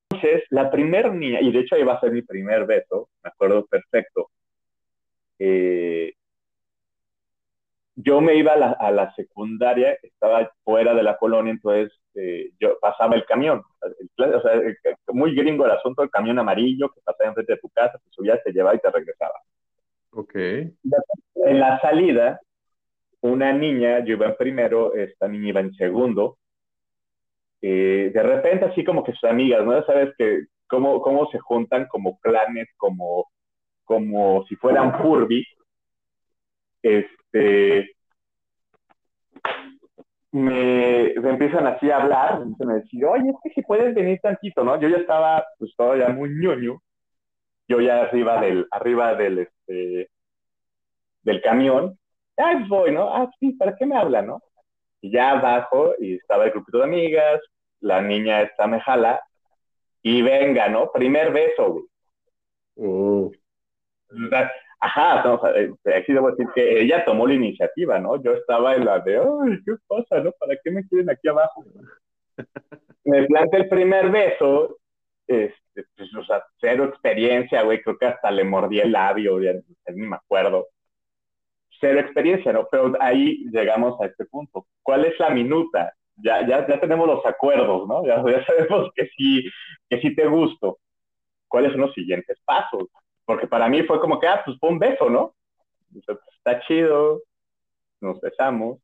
[0.09, 3.29] Entonces, la primera niña, y de hecho ahí va a ser mi primer beso, me
[3.29, 4.29] acuerdo perfecto,
[5.39, 6.13] eh,
[7.99, 11.91] yo me iba a la, secundaria, estaba fuera de la colonia, entonces
[12.59, 17.29] yo pasaba el camión, o sea, muy gringo el asunto del camión amarillo que pasaba
[17.29, 19.33] enfrente de tu casa, te subías, te llevaba y te regresaba.
[20.11, 20.35] Ok.
[20.35, 22.39] En la salida,
[23.21, 26.37] una niña, yo iba en primero, esta niña iba en segundo.
[27.61, 29.83] Eh, de repente, así como que sus amigas, ¿no?
[29.85, 33.25] Sabes que cómo, cómo se juntan como clanes, como,
[33.85, 35.43] como si fueran Furby.
[37.37, 37.95] Este,
[40.31, 44.79] me, empiezan así a hablar, me decir, oye, es que si puedes venir tantito, ¿no?
[44.79, 46.81] Yo ya estaba, pues todavía muy ñoño,
[47.67, 50.09] yo ya arriba del, arriba del, este,
[51.21, 51.97] del camión,
[52.37, 53.13] ah, pues voy, ¿no?
[53.13, 54.41] Ah, sí, ¿para qué me habla, no?
[55.01, 57.41] Y ya bajo y estaba el grupito de amigas,
[57.79, 59.21] la niña esta me jala
[60.01, 60.91] y venga, ¿no?
[60.91, 61.85] Primer beso, güey.
[62.77, 63.31] Oh.
[64.79, 65.41] Ajá, no,
[65.95, 68.21] aquí debo decir que ella tomó la iniciativa, ¿no?
[68.21, 70.31] Yo estaba en la de, ay, ¿qué pasa, no?
[70.33, 71.65] ¿Para qué me quieren aquí abajo?
[73.05, 74.77] me plantea el primer beso,
[75.25, 79.53] este, pues, o sea, cero experiencia, güey, creo que hasta le mordí el labio, ya,
[79.53, 80.67] ni me acuerdo
[81.79, 82.67] cero experiencia, ¿no?
[82.69, 84.67] Pero ahí llegamos a este punto.
[84.81, 85.93] ¿Cuál es la minuta?
[86.15, 88.05] Ya, ya, ya tenemos los acuerdos, ¿no?
[88.05, 89.49] Ya, ya sabemos que sí,
[89.89, 90.79] que sí te gusto.
[91.47, 92.89] ¿Cuáles son los siguientes pasos?
[93.27, 95.35] Porque para mí fue como que, ah, pues fue un beso, ¿no?
[95.93, 97.21] Está chido,
[97.99, 98.79] nos besamos,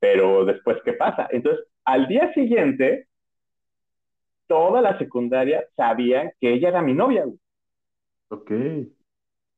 [0.00, 1.28] pero después, ¿qué pasa?
[1.30, 3.06] Entonces, al día siguiente,
[4.48, 7.24] toda la secundaria sabía que ella era mi novia.
[8.30, 8.50] Ok.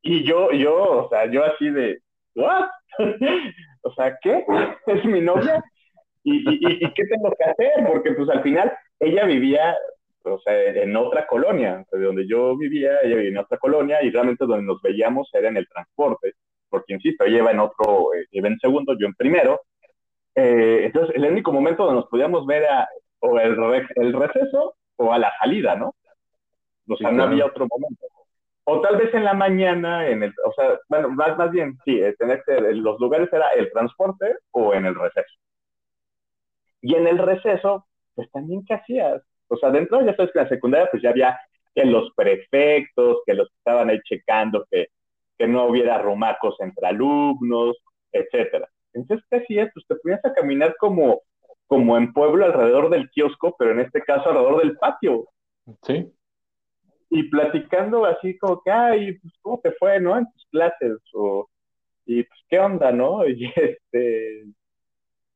[0.03, 2.03] Y yo, yo, o sea, yo así de,
[2.35, 2.69] ¿what?
[3.85, 4.45] o sea, ¿qué?
[4.87, 5.65] ¿Es mi novia?
[6.25, 7.87] ¿Y, y, y, qué tengo que hacer?
[7.87, 9.77] Porque pues al final ella vivía,
[10.25, 14.11] o sea, en otra colonia, de donde yo vivía, ella vivía en otra colonia y
[14.11, 16.35] realmente donde nos veíamos era en el transporte,
[16.69, 19.61] porque insisto, ella iba en otro, eh, iba en segundo, yo en primero.
[20.35, 22.89] Eh, entonces, el único momento donde nos podíamos ver era
[23.21, 23.57] o el,
[23.97, 25.95] el receso o a la salida, ¿no?
[26.89, 28.07] O sea, no había otro momento
[28.65, 32.01] o tal vez en la mañana, en el, o sea, bueno, más, más bien, sí,
[32.01, 35.35] eh, tener que, los lugares era el transporte o en el receso.
[36.81, 39.23] Y en el receso, pues también, ¿qué hacías?
[39.53, 41.41] O sea, dentro, ya sabes que en la secundaria, pues ya había
[41.75, 44.89] que los prefectos, que los que estaban ahí checando que,
[45.39, 47.77] que no hubiera romacos entre alumnos,
[48.13, 48.69] etcétera.
[48.93, 49.71] Entonces, ¿qué hacías?
[49.73, 51.23] Pues te ponías a caminar como,
[51.67, 55.29] como en pueblo alrededor del kiosco, pero en este caso alrededor del patio.
[55.83, 56.13] Sí
[57.15, 60.17] y platicando así como que, ay, pues, ¿cómo te fue, no?
[60.17, 61.47] En tus clases, o,
[62.07, 63.27] y pues, ¿qué onda, no?
[63.29, 64.45] Y este,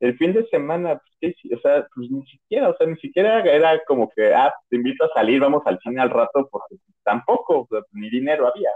[0.01, 1.55] el fin de semana, pues, ¿qué?
[1.55, 5.05] o sea, pues ni siquiera, o sea, ni siquiera era como que, ah, te invito
[5.05, 8.71] a salir, vamos al cine al rato, porque tampoco, o sea, ni dinero había.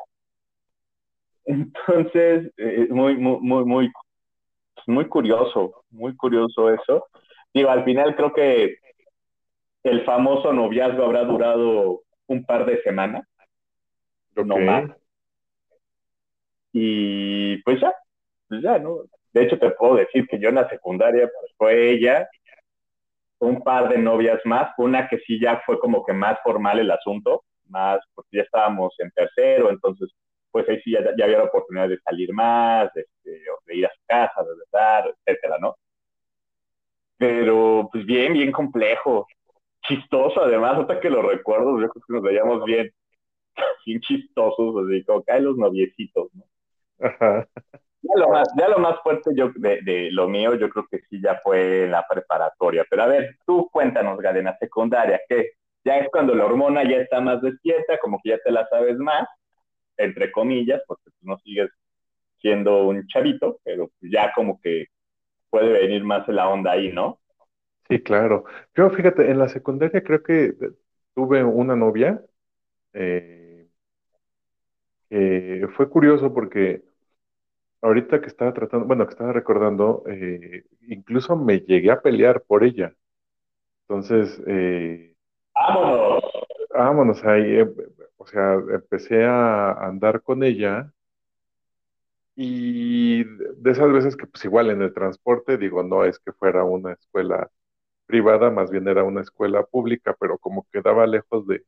[1.44, 3.92] Entonces, eh, muy, muy, muy, muy,
[4.86, 7.06] muy curioso, muy curioso eso.
[7.52, 8.76] Digo, al final creo que
[9.82, 13.26] el famoso noviazgo habrá durado un par de semanas,
[14.36, 14.90] no más.
[16.72, 17.92] Y pues ya,
[18.48, 19.00] pues ya, ¿no?
[19.32, 22.28] De hecho, te puedo decir que yo en la secundaria, pues fue ella,
[23.38, 26.90] un par de novias más, una que sí ya fue como que más formal el
[26.90, 30.10] asunto, más, porque ya estábamos en tercero, entonces,
[30.50, 34.00] pues ahí sí ya, había la oportunidad de salir más, de, de ir a su
[34.06, 35.76] casa, de besar, etcétera, ¿no?
[37.18, 39.26] Pero, pues bien, bien complejo
[39.82, 42.90] chistoso además, hasta que lo recuerdo, yo creo que nos veíamos bien,
[43.86, 46.44] bien chistosos, así como caen los noviecitos, ¿no?
[48.02, 51.20] Ya lo más, ya lo más fuerte yo de, lo mío, yo creo que sí
[51.22, 52.84] ya fue la preparatoria.
[52.88, 55.50] Pero a ver, tú cuéntanos, Galena, secundaria, que
[55.84, 58.96] ya es cuando la hormona ya está más despierta, como que ya te la sabes
[58.98, 59.28] más,
[59.98, 61.70] entre comillas, porque tú no sigues
[62.38, 64.86] siendo un chavito, pero ya como que
[65.50, 67.18] puede venir más la onda ahí, ¿no?
[67.88, 68.44] Sí, claro.
[68.74, 70.54] Yo, fíjate, en la secundaria creo que
[71.14, 72.22] tuve una novia
[72.92, 73.68] eh,
[75.74, 76.82] fue curioso porque
[77.82, 82.64] ahorita que estaba tratando, bueno, que estaba recordando, eh, incluso me llegué a pelear por
[82.64, 82.94] ella.
[83.88, 85.14] Entonces, eh,
[85.54, 86.22] vámonos.
[86.72, 87.60] Vámonos ahí,
[88.16, 90.92] o sea, empecé a andar con ella
[92.36, 96.64] y de esas veces que pues igual en el transporte, digo, no es que fuera
[96.64, 97.50] una escuela
[98.06, 101.64] privada, más bien era una escuela pública, pero como quedaba lejos de,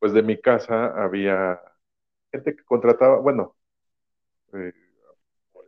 [0.00, 1.60] pues de mi casa, había
[2.32, 3.56] gente que contrataba, bueno,
[4.54, 4.72] eh,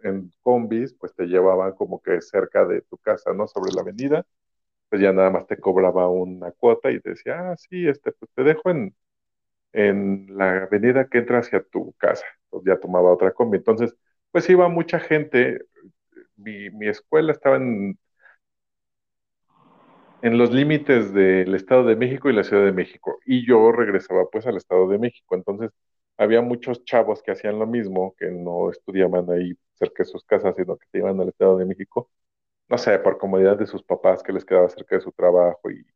[0.07, 3.49] en combis, pues te llevaban como que cerca de tu casa, ¿no?
[3.49, 4.27] Sobre la avenida,
[4.91, 8.31] pues ya nada más te cobraba una cuota y te decía, ah, sí, este, pues
[8.35, 8.97] te dejo en,
[9.73, 12.27] en la avenida que entra hacia tu casa.
[12.51, 13.59] Pues ya tomaba otra combi.
[13.59, 13.97] Entonces,
[14.33, 15.61] pues iba mucha gente.
[16.37, 17.99] Mi, mi escuela estaba en
[20.23, 23.19] en los límites del Estado de México y la Ciudad de México.
[23.27, 25.37] Y yo regresaba pues al Estado de México.
[25.37, 25.73] Entonces
[26.19, 30.55] había muchos chavos que hacían lo mismo, que no estudiaban ahí cerca de sus casas,
[30.57, 32.11] sino que se iban al Estado de México,
[32.69, 35.87] no sé, por comodidad de sus papás que les quedaba cerca de su trabajo y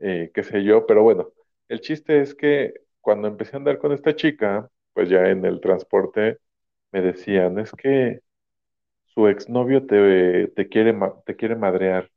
[0.00, 0.86] eh, qué sé yo.
[0.86, 1.30] Pero bueno,
[1.68, 5.60] el chiste es que cuando empecé a andar con esta chica, pues ya en el
[5.60, 6.38] transporte
[6.92, 8.20] me decían, es que
[9.14, 10.94] su exnovio te, te, quiere,
[11.26, 12.10] te quiere madrear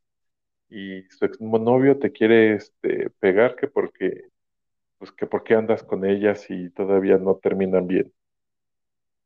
[0.69, 4.23] y su exnovio te quiere este, pegar que porque,
[4.99, 8.13] pues que porque andas con ellas y todavía no terminan bien.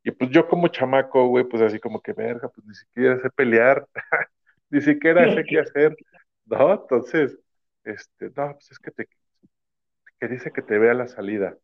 [0.02, 3.30] Y pues yo como chamaco, güey, pues así como que, verga, pues ni siquiera sé
[3.30, 3.86] pelear,
[4.70, 5.96] ni siquiera sé qué hacer,
[6.46, 6.72] ¿no?
[6.74, 7.38] Entonces,
[7.84, 9.08] este, no, pues es que te,
[10.20, 11.58] que dice que te vea la salida.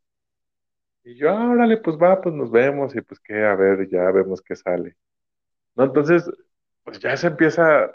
[1.05, 4.11] Y yo, ah, órale, pues va, pues nos vemos y pues que, a ver, ya
[4.11, 4.97] vemos qué sale.
[5.77, 5.85] ¿No?
[5.85, 6.31] Entonces,
[6.85, 7.93] pues ya se empieza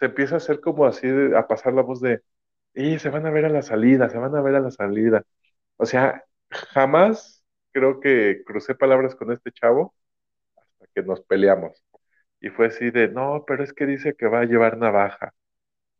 [0.00, 2.22] se empieza a hacer como así, a pasar la voz de,
[2.74, 5.24] y se van a ver a la salida, se van a ver a la salida.
[5.76, 7.35] O sea, jamás
[7.76, 9.94] creo que crucé palabras con este chavo
[10.56, 11.84] hasta que nos peleamos.
[12.40, 15.34] Y fue así de, no, pero es que dice que va a llevar navaja.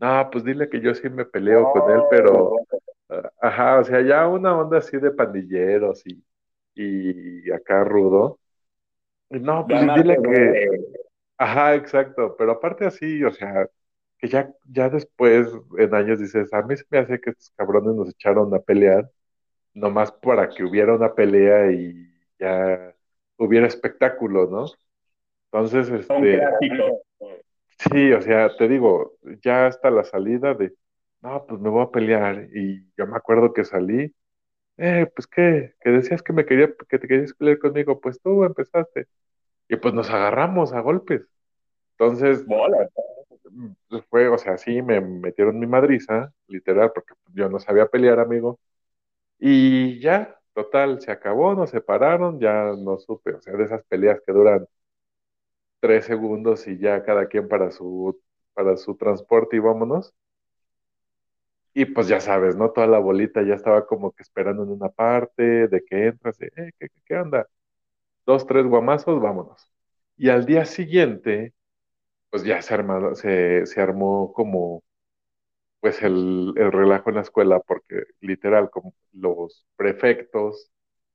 [0.00, 2.56] No, pues dile que yo sí me peleo con él, pero,
[3.10, 6.24] ah, ajá, o sea, ya una onda así de pandilleros y,
[6.74, 8.40] y acá rudo.
[9.28, 10.80] No, pues dile que,
[11.36, 13.68] ajá, exacto, pero aparte así, o sea,
[14.18, 17.94] que ya, ya después, en años dices, a mí se me hace que estos cabrones
[17.94, 19.10] nos echaron a pelear,
[19.76, 21.94] nomás para que hubiera una pelea y
[22.38, 22.94] ya
[23.36, 24.66] hubiera espectáculo, ¿no?
[25.52, 26.40] Entonces, este,
[27.90, 30.72] sí, o sea, te digo, ya hasta la salida de,
[31.20, 34.14] no, pues me voy a pelear, y yo me acuerdo que salí,
[34.78, 38.44] eh, pues qué, que decías que me quería, que te querías pelear conmigo, pues tú
[38.44, 39.06] empezaste,
[39.68, 41.22] y pues nos agarramos a golpes.
[41.98, 42.44] Entonces,
[43.88, 48.20] pues, fue, o sea, sí, me metieron mi madriza, literal, porque yo no sabía pelear,
[48.20, 48.58] amigo.
[49.38, 54.20] Y ya, total, se acabó, nos separaron, ya no supe, o sea, de esas peleas
[54.26, 54.66] que duran
[55.80, 58.20] tres segundos y ya cada quien para su,
[58.54, 60.14] para su transporte y vámonos.
[61.74, 62.70] Y pues ya sabes, ¿no?
[62.72, 66.72] Toda la bolita ya estaba como que esperando en una parte, de que entras, eh,
[66.78, 67.46] ¿qué, qué, onda?
[68.26, 69.70] Dos, tres guamazos, vámonos.
[70.16, 71.54] Y al día siguiente,
[72.30, 74.84] pues ya se, armado, se, se armó como
[75.80, 80.70] pues el, el, relajo en la escuela, porque literal, como los prefectos,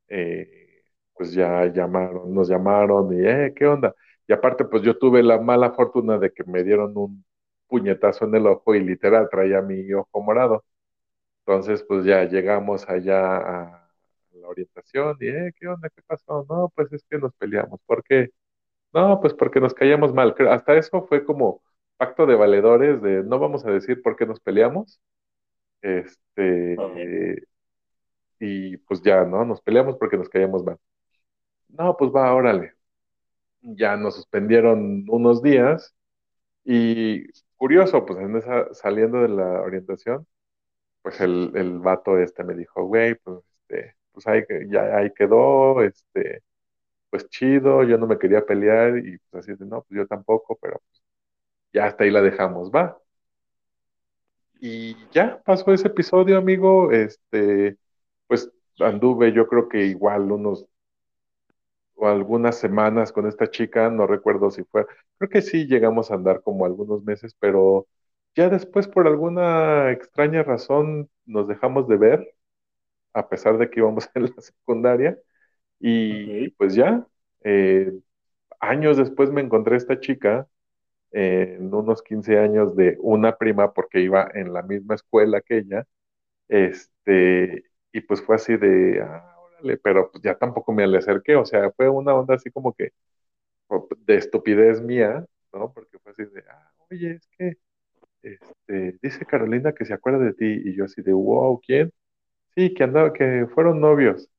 [0.08, 3.96] eh, pues ya llamaron, nos llamaron y, eh, ¿qué onda?
[4.28, 7.26] Y aparte, pues yo tuve la mala fortuna de que me dieron un
[7.68, 10.64] puñetazo en el ojo y literal traía mi ojo morado.
[11.46, 13.90] Entonces, pues ya llegamos allá a
[14.34, 15.90] la orientación y, eh, ¿qué onda?
[15.90, 16.46] ¿Qué pasó?
[16.50, 17.80] No, pues es que nos peleamos.
[17.86, 18.30] ¿Por qué?
[18.94, 20.36] No, pues porque nos caíamos mal.
[20.50, 21.62] Hasta eso fue como
[22.02, 25.00] pacto de valedores de no vamos a decir por qué nos peleamos.
[25.84, 26.76] Este,
[28.40, 29.46] y pues ya, ¿no?
[29.46, 30.78] Nos peleamos porque nos caíamos mal.
[31.70, 32.74] No, pues va, órale.
[33.62, 35.96] Ya nos suspendieron unos días
[36.64, 38.18] y curioso, pues
[38.74, 40.26] saliendo de la orientación,
[41.04, 45.84] pues el, el vato este me dijo, güey, pues este, pues ahí, ya ahí quedó,
[45.84, 46.42] este,
[47.12, 50.58] pues chido, yo no me quería pelear y pues así de, no, pues yo tampoco,
[50.62, 51.01] pero pues,
[51.74, 52.98] ya hasta ahí la dejamos, va.
[54.60, 57.78] Y ya pasó ese episodio, amigo, este,
[58.28, 60.68] pues anduve yo creo que igual unos
[61.96, 64.86] o algunas semanas con esta chica, no recuerdo si fue,
[65.18, 67.88] creo que sí llegamos a andar como algunos meses, pero
[68.36, 72.36] ya después por alguna extraña razón nos dejamos de ver,
[73.14, 75.20] a pesar de que íbamos en la secundaria,
[75.80, 77.08] y pues ya,
[77.44, 77.94] eh,
[78.62, 80.48] años después me encontré esta chica,
[81.12, 85.86] en unos 15 años de una prima, porque iba en la misma escuela que ella,
[86.50, 91.36] este, y pues fue así de, ah, órale, pero pues ya tampoco me le acerqué,
[91.36, 92.92] o sea, fue una onda así como que
[94.00, 95.72] de estupidez mía, ¿no?
[95.74, 97.58] Porque fue así de, ah, oye, es que,
[98.24, 101.92] este, dice Carolina que se acuerda de ti, y yo así de, wow, ¿quién?
[102.56, 104.30] Sí, que andaba, que fueron novios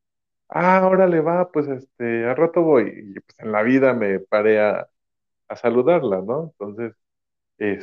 [0.51, 3.15] ah, órale, va, pues este, a rato voy.
[3.17, 4.89] Y pues en la vida me paré a,
[5.57, 6.45] saludarla, ¿no?
[6.53, 6.95] Entonces,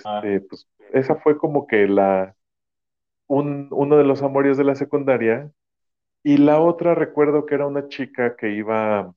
[0.03, 0.29] Ah.
[0.29, 2.35] este, pues esa fue como que la,
[3.27, 5.51] un, uno de los amorios de la secundaria.
[6.23, 9.13] Y la otra recuerdo que era una chica que iba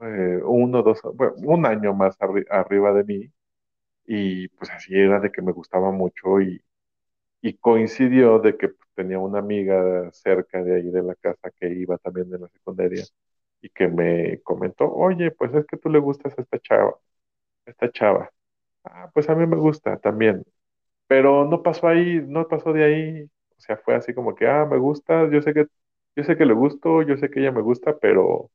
[0.00, 3.32] eh, uno, dos, bueno, un año más arri- arriba de mí.
[4.06, 6.62] Y pues así era de que me gustaba mucho y,
[7.42, 11.68] y coincidió de que pues, tenía una amiga cerca de ahí de la casa que
[11.74, 13.08] iba también de la secundaria
[13.62, 16.96] y que me comentó, oye, pues es que tú le gustas a esta chava,
[17.72, 18.30] esta chava.
[18.84, 20.44] Ah, pues a mí me gusta también,
[21.08, 24.66] pero no pasó ahí, no pasó de ahí, o sea, fue así como que, ah,
[24.66, 25.66] me gusta, yo sé que,
[26.16, 28.50] yo sé que le gusto, yo sé que ella me gusta, pero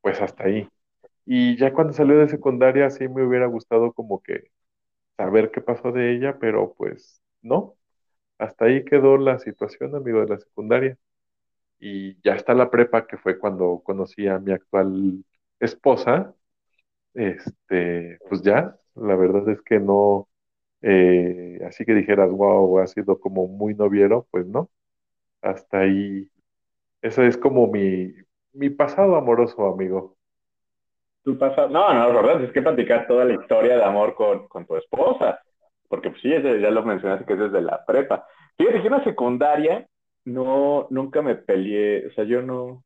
[0.00, 0.68] pues hasta ahí.
[1.26, 4.50] Y ya cuando salió de secundaria sí me hubiera gustado como que
[5.16, 7.76] saber qué pasó de ella, pero pues no,
[8.38, 10.98] hasta ahí quedó la situación, amigo, de la secundaria.
[11.80, 15.24] Y ya está la prepa, que fue cuando conocí a mi actual
[15.60, 16.34] esposa,
[17.14, 20.28] este, pues ya, la verdad es que no,
[20.82, 24.70] eh, así que dijeras, wow, ha sido como muy noviero, pues no,
[25.42, 26.30] hasta ahí,
[27.02, 28.12] eso es como mi,
[28.52, 30.16] mi pasado amoroso, amigo.
[31.24, 31.70] ¿Tú pasas?
[31.70, 34.76] No, no, la verdad es que platicar toda la historia de amor con, con tu
[34.76, 35.40] esposa,
[35.88, 38.26] porque pues sí, ya lo mencionaste que es desde la prepa.
[38.56, 39.86] Fíjate que en la secundaria
[40.24, 42.84] no, nunca me peleé, o sea, yo no,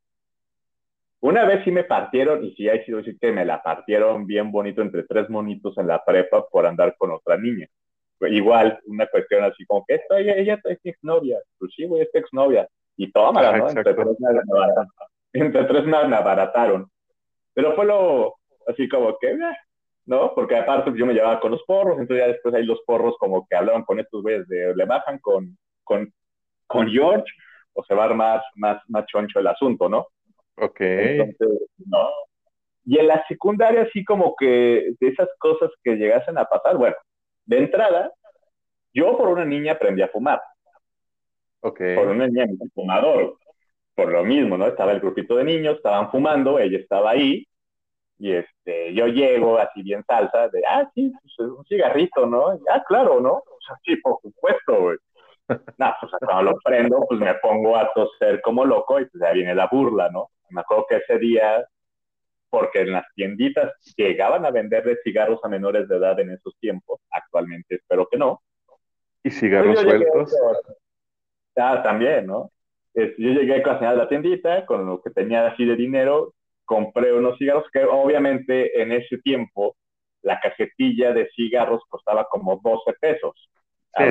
[1.20, 4.52] una vez sí me partieron, y sí hay sido decir que me la partieron bien
[4.52, 7.66] bonito entre tres monitos en la prepa por andar con otra niña.
[8.20, 12.14] Igual, una cuestión así como que esta, ella, ella es exnovia, pues sí, güey, es
[12.14, 12.68] exnovia.
[12.96, 13.68] Y tómala, ¿no?
[13.68, 16.90] Entre tres, me, entre tres me abarataron.
[17.52, 18.36] Pero fue lo,
[18.66, 19.56] así como que, eh,
[20.06, 20.34] ¿no?
[20.34, 23.46] Porque aparte yo me llevaba con los porros, entonces ya después ahí los porros como
[23.46, 26.12] que hablaban con estos güeyes de, le bajan con, con,
[26.66, 27.24] con George
[27.74, 30.06] o se va a armar más, más choncho el asunto, ¿no?
[30.56, 30.80] Ok.
[30.80, 32.08] Entonces, no.
[32.84, 36.96] Y en la secundaria, así como que de esas cosas que llegasen a pasar, bueno,
[37.44, 38.12] de entrada,
[38.94, 40.40] yo por una niña aprendí a fumar.
[41.60, 41.80] Ok.
[41.96, 43.38] Por una niña fumador.
[43.94, 44.66] Por lo mismo, ¿no?
[44.66, 47.46] Estaba el grupito de niños, estaban fumando, ella estaba ahí,
[48.18, 52.58] y este, yo llego así bien salsa, de, ah, sí, pues, un cigarrito, ¿no?
[52.70, 53.34] ah, claro, ¿no?
[53.34, 54.96] O sea, sí, por supuesto, güey.
[55.78, 59.32] No, pues cuando lo prendo, pues me pongo a toser como loco y pues ya
[59.32, 60.30] viene la burla, ¿no?
[60.50, 61.64] Me acuerdo que ese día,
[62.50, 66.56] porque en las tienditas llegaban a vender de cigarros a menores de edad en esos
[66.58, 68.42] tiempos, actualmente espero que no.
[69.22, 70.36] ¿Y cigarros sueltos?
[71.56, 72.50] ah, también, ¿no?
[72.94, 76.32] yo llegué de la tiendita, con lo que tenía así de dinero,
[76.64, 79.76] compré unos cigarros que obviamente en ese tiempo
[80.22, 83.48] la cajetilla de cigarros costaba como 12 pesos.
[83.96, 84.04] Sí,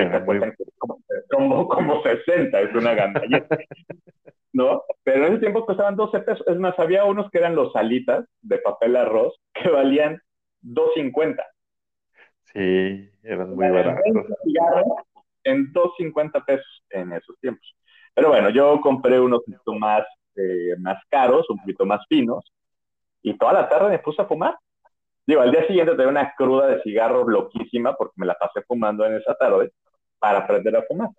[1.29, 3.57] como, como, 60, es una gandalleta.
[4.53, 4.83] ¿No?
[5.03, 6.47] Pero en ese tiempo costaban 12 pesos.
[6.47, 10.21] Es más, había unos que eran los alitas de papel arroz que valían
[10.63, 11.43] 2.50.
[12.53, 14.01] Sí, eran muy baratos.
[15.43, 17.75] En 2.50 pesos en esos tiempos.
[18.13, 20.03] Pero bueno, yo compré unos un poquito más,
[20.36, 22.49] eh, más caros, un poquito más finos,
[23.21, 24.57] y toda la tarde me puse a fumar.
[25.28, 29.05] Digo, al día siguiente tenía una cruda de cigarro loquísima porque me la pasé fumando
[29.05, 29.71] en esa tarde
[30.19, 31.09] para aprender a fumar.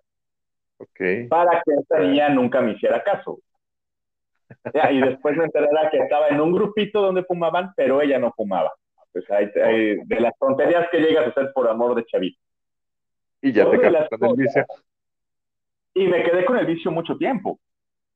[0.77, 1.27] Okay.
[1.27, 3.39] Para que esta niña nunca me hiciera caso.
[4.91, 8.71] y después me enteré que estaba en un grupito donde fumaban, pero ella no fumaba.
[9.11, 12.39] Pues hay, de las tonterías que llegas a hacer por amor de chavito.
[13.41, 14.65] Y ya te quedaste con el vicio.
[15.93, 17.59] Y me quedé con el vicio mucho tiempo.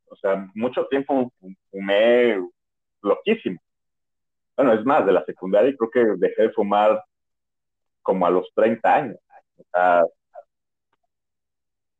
[0.05, 1.31] O sea, mucho tiempo
[1.69, 2.39] fumé
[3.01, 3.59] loquísimo
[4.55, 7.03] bueno, es más, de la secundaria creo que dejé de fumar
[8.01, 9.17] como a los 30 años.
[9.57, 10.03] O sea,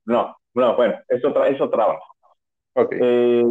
[0.06, 2.00] no, no, bueno, es otra, es otra
[2.74, 3.00] Okay.
[3.02, 3.44] Eh,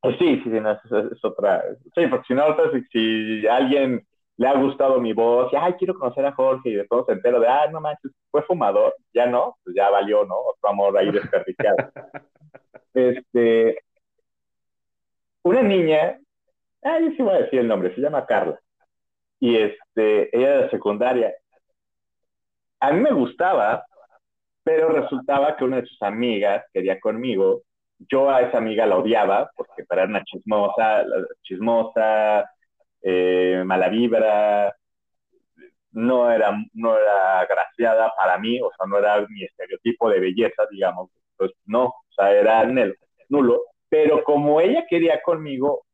[0.00, 1.62] pues sí, sí, sí, es, otra.
[1.94, 2.44] Sí, porque si no,
[2.90, 6.74] si, a alguien le ha gustado mi voz, y, ay, quiero conocer a Jorge, y
[6.74, 10.24] de todo se entero de, ah, no manches, fue fumador, ya no, pues ya valió,
[10.24, 10.36] ¿no?
[10.36, 11.76] Otro amor ahí desperdiciado.
[12.94, 13.78] este,
[15.42, 16.18] una niña
[16.84, 18.58] ah, yo sí voy a decir el nombre, se llama Carla.
[19.40, 21.34] Y este, ella de secundaria.
[22.80, 23.84] A mí me gustaba,
[24.62, 27.62] pero resultaba que una de sus amigas quería conmigo.
[27.98, 31.04] Yo a esa amiga la odiaba porque para una chismosa,
[31.42, 32.50] chismosa,
[33.02, 34.74] eh, mala vibra,
[35.92, 40.66] no era, no era graciada para mí, o sea, no era mi estereotipo de belleza,
[40.70, 41.10] digamos.
[41.36, 42.64] Pues no, o sea, era
[43.28, 43.62] nulo.
[43.88, 45.84] Pero como ella quería conmigo,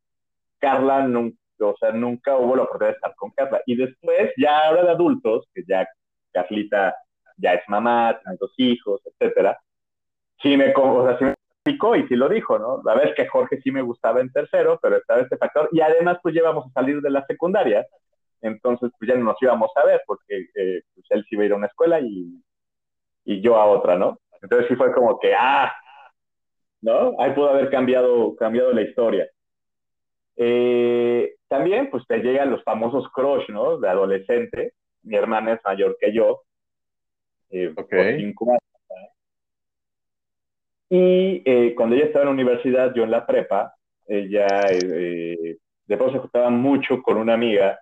[0.61, 3.63] Carla nunca, o sea, nunca hubo la oportunidad de estar con Carla.
[3.67, 5.87] Y después, ya ahora de adultos, que ya
[6.33, 6.95] Carlita
[7.37, 9.59] ya es mamá, tiene dos hijos, etcétera,
[10.43, 11.35] sí me, o sea, sí me
[11.65, 12.81] explicó y sí lo dijo, ¿no?
[12.85, 15.69] La vez que Jorge sí me gustaba en tercero, pero estaba este factor.
[15.73, 17.87] Y además, pues llevamos a salir de la secundaria,
[18.43, 21.47] entonces pues ya no nos íbamos a ver porque eh, pues, él sí iba a
[21.47, 22.43] ir a una escuela y,
[23.25, 24.19] y yo a otra, ¿no?
[24.43, 25.73] Entonces sí fue como que, ah,
[26.81, 27.15] ¿no?
[27.19, 29.29] Ahí pudo haber cambiado, cambiado la historia.
[30.37, 33.79] Eh, también, pues te llegan los famosos crush, ¿no?
[33.79, 34.75] De adolescente.
[35.03, 36.43] Mi hermana es mayor que yo,
[37.51, 38.61] eh, por cinco años.
[40.89, 43.75] Y eh, cuando ella estaba en la universidad, yo en la prepa,
[44.07, 45.57] ella eh,
[45.87, 47.79] después se juntaba mucho con una amiga,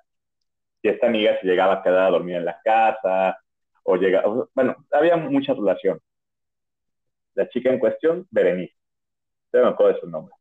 [0.82, 3.38] y esta amiga se llegaba a quedar a dormir en la casa,
[3.82, 5.99] o llegaba, bueno, había mucha relación.
[7.34, 8.74] La chica en cuestión, Berenice.
[9.53, 10.34] No me acuerdo de su nombre.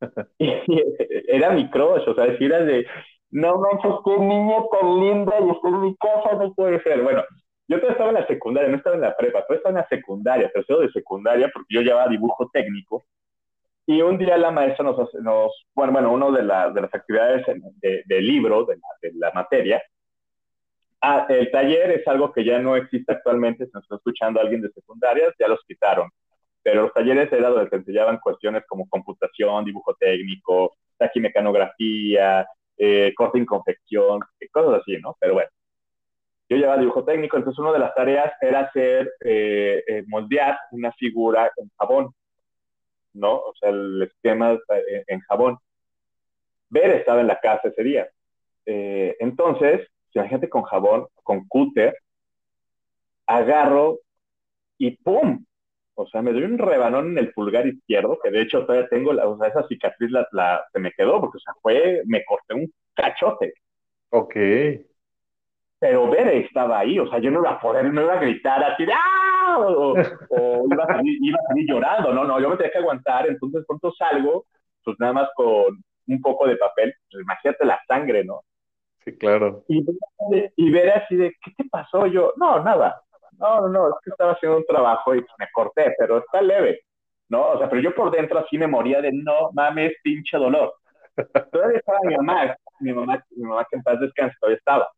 [0.38, 2.86] era mi crush, o sea, si era de,
[3.30, 7.02] no manches, qué niña tan linda y está en mi casa, no puede ser.
[7.02, 7.24] Bueno,
[7.68, 10.50] yo estaba en la secundaria, no estaba en la prepa, todavía estaba en la secundaria,
[10.50, 13.06] tercero de secundaria, porque yo llevaba dibujo técnico.
[13.86, 17.46] Y un día la maestra nos, nos bueno, bueno, uno de, la, de las actividades
[17.46, 19.82] del de libro, de la, de la materia,
[21.00, 24.60] ah, el taller es algo que ya no existe actualmente, si nos está escuchando alguien
[24.62, 26.10] de secundaria, ya los quitaron
[26.66, 32.44] pero los talleres era donde te enseñaban cuestiones como computación, dibujo técnico, taquimecanografía,
[32.76, 34.18] eh, corte y confección,
[34.50, 35.16] cosas así, ¿no?
[35.20, 35.48] Pero bueno,
[36.48, 40.90] yo llevaba dibujo técnico, entonces una de las tareas era hacer, eh, eh, moldear una
[40.90, 42.12] figura en jabón,
[43.12, 43.34] ¿no?
[43.36, 44.58] O sea, el esquema
[45.06, 45.58] en, jabón.
[46.68, 48.08] Ver estaba en la casa ese día.
[48.64, 51.96] entonces, imagínate con jabón, con cúter,
[53.24, 54.00] agarro
[54.78, 55.46] y ¡pum!
[55.98, 59.12] O sea, me doy un rebanón en el pulgar izquierdo, que de hecho todavía tengo,
[59.12, 62.54] la, o sea, esa cicatriz la, se me quedó, porque, o sea, fue, me corté
[62.54, 63.54] un cachote,
[64.10, 64.34] Ok.
[65.78, 68.62] Pero Bere estaba ahí, o sea, yo no iba a poder, no iba a gritar
[68.64, 69.58] así ¡ah!
[69.58, 69.94] O,
[70.30, 73.26] o iba, a salir, iba a salir llorando, no, no, yo me tenía que aguantar,
[73.26, 74.46] entonces pronto salgo,
[74.84, 78.42] pues nada más con un poco de papel, pues imagínate la sangre, ¿no?
[79.04, 79.64] Sí, claro.
[79.68, 79.84] Y,
[80.56, 82.06] y así de, ¿qué te pasó?
[82.06, 83.02] Yo, no, nada,
[83.38, 86.80] no, no, no, es que estaba haciendo un trabajo y me corté, pero está leve,
[87.28, 87.50] ¿no?
[87.50, 90.74] O sea, pero yo por dentro así me moría de, no mames, pinche dolor.
[91.52, 94.88] Todavía estaba mi mamá, mi mamá, mi mamá que en paz descanse, todavía estaba.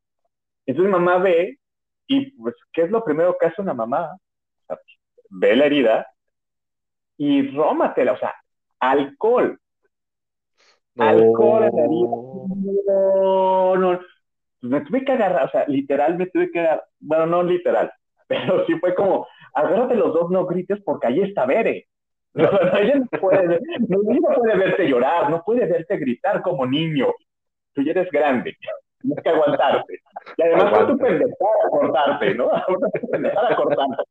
[0.67, 1.59] Entonces mamá ve,
[2.07, 4.13] y pues, ¿qué es lo primero que hace una mamá?
[4.13, 4.79] O sea,
[5.31, 6.07] ve la herida
[7.17, 8.35] y rómatela, o sea,
[8.81, 9.59] alcohol.
[10.95, 11.05] No.
[11.05, 12.09] Alcohol en la herida.
[12.87, 14.01] No, no.
[14.61, 17.93] Me tuve que agarrar, o sea, literal me tuve que agarrar, bueno, no literal,
[18.29, 21.87] pero sí fue como, agárrate los dos, no grites porque ahí está Bere.
[22.35, 22.47] No,
[22.79, 23.59] ella no puede,
[23.89, 27.09] no, no puede verte llorar, no puede verte gritar como niño.
[27.73, 28.55] Tú ya eres grande,
[29.01, 30.01] tienes que aguantarte.
[30.37, 32.51] Y además fue tu pendejada cortarte, ¿no?
[33.11, 34.05] pendejada cortarte.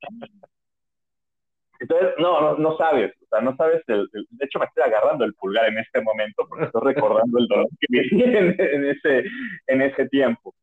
[1.79, 4.83] Entonces, no, no, no, sabes, o sea, no sabes, el, el, de hecho me estoy
[4.83, 8.85] agarrando el pulgar en este momento porque estoy recordando el dolor que viví en, en,
[8.85, 9.23] ese,
[9.67, 10.55] en ese tiempo.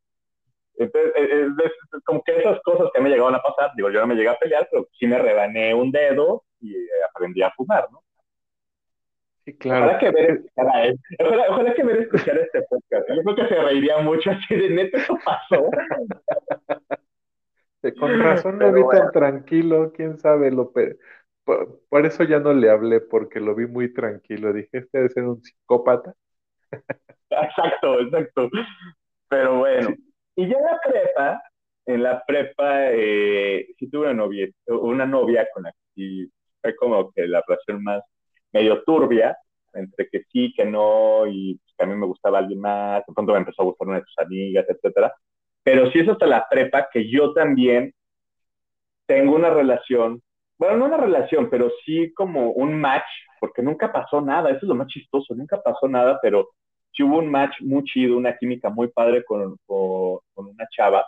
[0.76, 4.00] Entonces, es, es, es, como que esas cosas que me llegaban a pasar, digo, yo
[4.00, 7.50] no me llegué a pelear, pero sí me rebané un dedo y eh, aprendí a
[7.52, 8.02] fumar, ¿no?
[9.44, 9.84] Sí, claro.
[9.86, 13.06] Ojalá que ver, ojalá, ojalá que ver escuchar este podcast.
[13.08, 15.68] Yo creo que se reiría mucho así de neta, eso pasó.
[18.00, 18.98] Con razón lo vi bueno.
[18.98, 23.66] tan tranquilo, quién sabe, lo por, por, eso ya no le hablé, porque lo vi
[23.66, 24.54] muy tranquilo.
[24.54, 26.14] Dije, este debe ser un psicópata.
[27.28, 28.48] Exacto, exacto.
[29.28, 30.13] Pero bueno, sí.
[30.36, 31.42] Y ya en la prepa,
[31.86, 36.74] en la prepa eh, sí tuve una novia, una novia con la que sí fue
[36.76, 38.02] como que la relación más
[38.52, 39.36] medio turbia,
[39.74, 43.12] entre que sí, que no, y pues, que a mí me gustaba alguien más, de
[43.12, 45.12] pronto me empezó a gustar una de sus amigas, etcétera.
[45.62, 47.92] Pero sí es hasta la prepa que yo también
[49.06, 50.22] tengo una relación,
[50.58, 53.04] bueno, no una relación, pero sí como un match,
[53.40, 56.50] porque nunca pasó nada, eso es lo más chistoso, nunca pasó nada, pero
[56.94, 61.04] sí hubo un match muy chido, una química muy padre con, con, con una chava.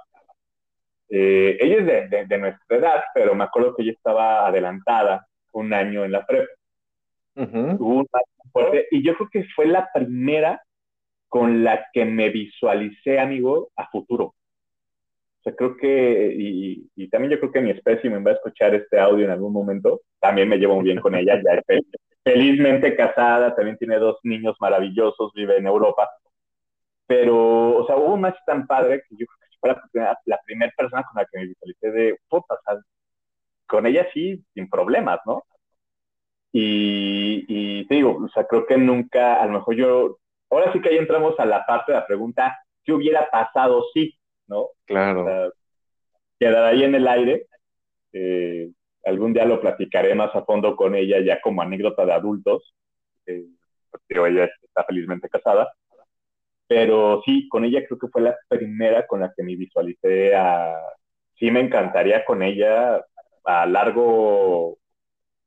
[1.09, 5.27] Eh, ella es de, de, de, nuestra edad, pero me acuerdo que ella estaba adelantada
[5.53, 6.53] un año en la prepa.
[7.37, 7.77] Uh -huh.
[7.79, 10.61] Hubo un match muy fuerte, y yo creo que fue la primera
[11.29, 14.25] con la que me visualicé, amigo, a futuro.
[14.25, 18.35] O sea, creo que, y, y, también yo creo que mi especie me va a
[18.35, 21.85] escuchar este audio en algún momento, también me llevo muy bien con ella, ya es
[22.27, 26.11] felizmente casada, también tiene dos niños maravillosos, vive en Europa,
[27.07, 29.27] pero, o sea, hubo un match tan padre que yo
[29.61, 32.59] creo que fue la, la primera persona con la que me visualicé de, puta, o
[32.65, 32.81] sea,
[33.69, 35.45] con ella sí, sin problemas, ¿no?
[36.51, 40.19] Y, y, te digo, o sea, creo que nunca, a lo mejor yo,
[40.51, 44.19] ahora sí que ahí entramos a la parte de la pregunta, ¿qué hubiera pasado si?
[44.49, 44.71] ¿No?
[44.85, 45.23] Claro.
[45.23, 45.49] O sea,
[46.41, 47.47] quedar ahí en el aire.
[48.13, 48.71] Eh,
[49.07, 52.75] algún día lo platicaré más a fondo con ella, ya como anécdota de adultos,
[53.27, 53.47] eh,
[53.91, 55.73] porque ella está felizmente casada.
[56.69, 60.75] Pero sí, con ella creo que fue la primera con la que me visualicé a...
[61.37, 63.05] Sí me encantaría con ella
[63.45, 64.79] a largo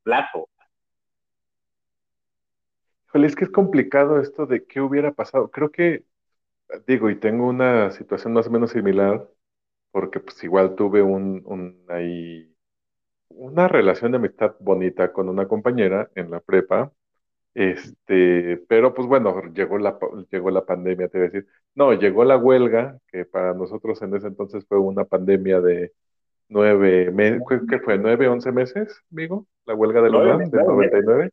[0.03, 0.47] plazo.
[3.13, 5.49] Es que es complicado esto de qué hubiera pasado.
[5.51, 6.05] Creo que,
[6.87, 9.27] digo, y tengo una situación más o menos similar,
[9.91, 12.53] porque pues igual tuve un, un ahí,
[13.29, 16.91] una relación de amistad bonita con una compañera en la prepa,
[17.53, 19.97] este, pero pues bueno, llegó la,
[20.31, 21.47] llegó la pandemia, te voy a decir.
[21.75, 25.93] No, llegó la huelga, que para nosotros en ese entonces fue una pandemia de
[26.49, 27.97] nueve meses, ¿qué fue?
[27.97, 29.47] ¿Nueve, once meses, amigo?
[29.65, 31.31] La huelga de la UNAM del 99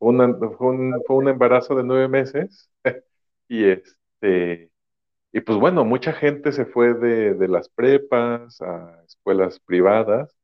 [0.00, 2.70] una, fue, un, fue un embarazo de nueve meses
[3.48, 4.70] y este
[5.32, 10.34] y pues bueno, mucha gente se fue de, de, las prepas a escuelas privadas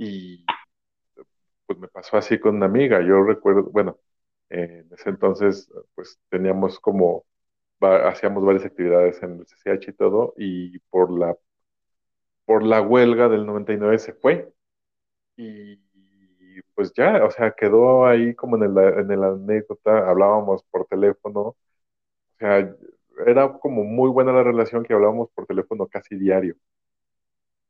[0.00, 0.44] y
[1.66, 3.00] pues me pasó así con una amiga.
[3.02, 3.98] Yo recuerdo, bueno,
[4.50, 7.24] eh, en ese entonces pues teníamos como,
[7.80, 11.36] hacíamos varias actividades en el CCH y todo y por la,
[12.44, 14.52] por la huelga del 99 se fue.
[15.36, 15.78] Y
[16.74, 21.40] pues ya, o sea, quedó ahí como en, el, en la anécdota, hablábamos por teléfono,
[21.40, 21.56] o
[22.38, 22.74] sea,
[23.26, 26.56] era como muy buena la relación que hablábamos por teléfono casi diario.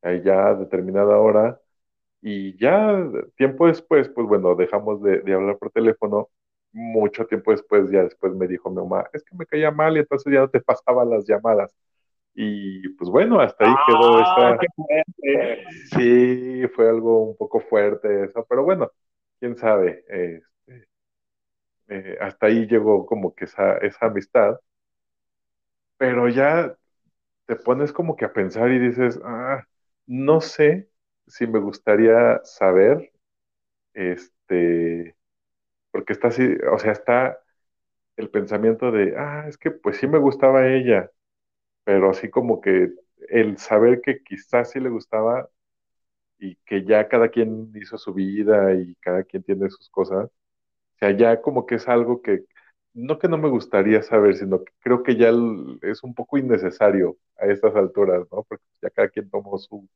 [0.03, 1.61] Ahí ya a determinada hora,
[2.23, 3.03] y ya
[3.37, 6.29] tiempo después, pues bueno, dejamos de, de, hablar por teléfono.
[6.73, 10.01] Mucho tiempo después, ya después me dijo mi mamá, es que me caía mal y
[10.01, 11.75] entonces ya no te pasaba las llamadas.
[12.35, 14.67] Y pues bueno, hasta ahí quedó ah, esta.
[15.99, 18.91] Sí, fue algo un poco fuerte eso, pero bueno,
[19.41, 20.05] quién sabe.
[20.09, 20.89] Este,
[21.89, 24.59] eh, hasta ahí llegó como que esa, esa amistad.
[25.97, 26.75] Pero ya
[27.47, 29.65] te pones como que a pensar y dices, ah,
[30.07, 30.90] no sé
[31.31, 33.13] si me gustaría saber,
[33.95, 35.17] este,
[35.93, 37.41] porque está así, o sea, está
[38.17, 41.11] el pensamiento de, ah, es que pues sí me gustaba ella,
[41.85, 42.91] pero así como que
[43.31, 45.51] el saber que quizás sí le gustaba
[46.39, 50.33] y que ya cada quien hizo su vida y cada quien tiene sus cosas, o
[51.01, 52.45] sea, ya como que es algo que,
[52.95, 55.31] no que no me gustaría saber, sino que creo que ya
[55.83, 58.45] es un poco innecesario a estas alturas, ¿no?
[58.45, 59.89] Porque ya cada quien tomó su,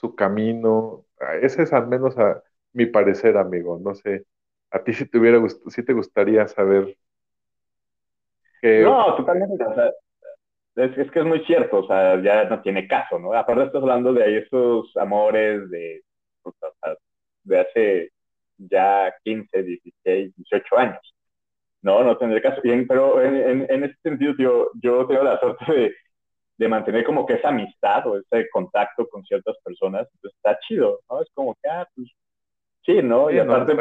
[0.00, 1.04] su camino.
[1.42, 2.42] Ese es al menos a
[2.72, 3.78] mi parecer, amigo.
[3.82, 4.24] No sé,
[4.70, 6.96] a ti si te hubiera si te gustaría saber
[8.62, 9.64] no, totalmente.
[9.64, 9.92] O sea,
[10.76, 13.32] es, que es muy cierto, o sea, ya no tiene caso, ¿no?
[13.32, 16.02] Aparte estás hablando de esos amores de,
[17.44, 18.12] de hace
[18.56, 21.14] ya 15, 16, 18 años.
[21.82, 22.60] No, no tendré caso.
[22.62, 24.34] Bien, pero en, en, ese sentido,
[24.82, 25.94] yo tengo la suerte de,
[26.60, 30.08] de, mantener como que esa amistad o ese contacto con ciertas personas.
[30.14, 31.22] Entonces está chido, ¿no?
[31.22, 32.08] Es como que, ah, pues
[32.82, 33.30] Sí, ¿no?
[33.30, 33.74] y aparte,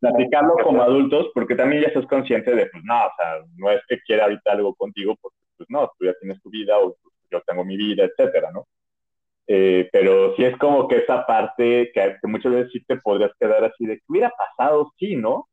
[0.00, 3.80] platicarlo como adultos, porque también ya estás consciente de, pues no, o sea, no es
[3.88, 6.96] que quiera ahorita algo contigo, porque pues no, tú ya tienes tu vida o
[7.30, 8.66] yo tengo mi vida, etcétera, ¿no?
[9.46, 13.64] Eh, pero sí es como que esa parte que, muchas veces sí te podrías quedar
[13.64, 14.92] así de, ¿qué hubiera pasado?
[14.98, 15.48] Sí, ¿no?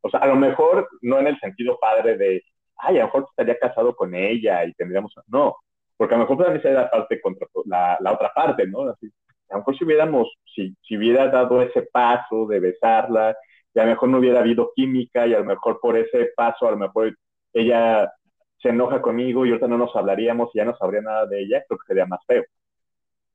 [0.00, 2.42] O sea, a lo mejor no en el sentido padre de,
[2.78, 5.56] ay, a lo mejor estaría casado con ella y tendríamos, no,
[6.02, 8.88] porque a lo mejor también sería la parte contra la, la otra parte, ¿no?
[8.88, 9.06] Así,
[9.50, 13.36] a lo mejor si hubiéramos, si, si hubiera dado ese paso de besarla,
[13.72, 16.66] y a lo mejor no hubiera habido química, y a lo mejor por ese paso,
[16.66, 17.16] a lo mejor
[17.52, 18.12] ella
[18.60, 21.62] se enoja conmigo y ahorita no nos hablaríamos y ya no sabría nada de ella,
[21.68, 22.42] creo que sería más feo.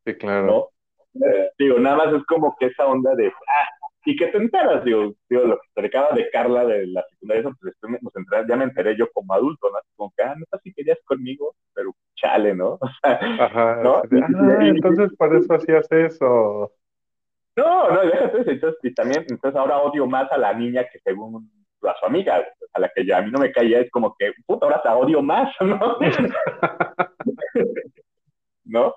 [0.05, 0.71] Sí, claro.
[1.13, 3.69] Eh, digo, nada más es como que esa onda de, ah,
[4.07, 7.43] y que te enteras, digo, digo lo que te acaba de Carla de la secundaria,
[7.43, 9.79] pues nos ya me enteré yo como adulto, ¿no?
[9.97, 12.79] Como que, ah, no sé si querías conmigo, pero chale, ¿no?
[12.81, 13.97] O sea, Ajá, ¿no?
[13.97, 16.71] Ah, entonces por eso hacías eso.
[17.57, 18.51] No, no, déjate eso.
[18.51, 21.51] Entonces, y también, entonces ahora odio más a la niña que según
[21.81, 24.31] a su amiga, a la que ya a mí no me caía, es como que,
[24.45, 25.97] puta, ahora te odio más, ¿no?
[28.63, 28.93] ¿No?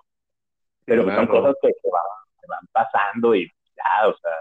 [0.84, 2.02] Pero pues son cosas que, van,
[2.40, 4.32] que van pasando y ya, o sea,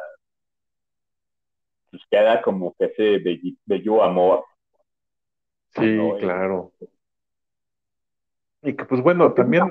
[1.99, 3.21] pues queda como que ese
[3.65, 4.45] bello amor.
[5.69, 6.71] Sí, claro.
[8.61, 9.63] Y que pues bueno, también...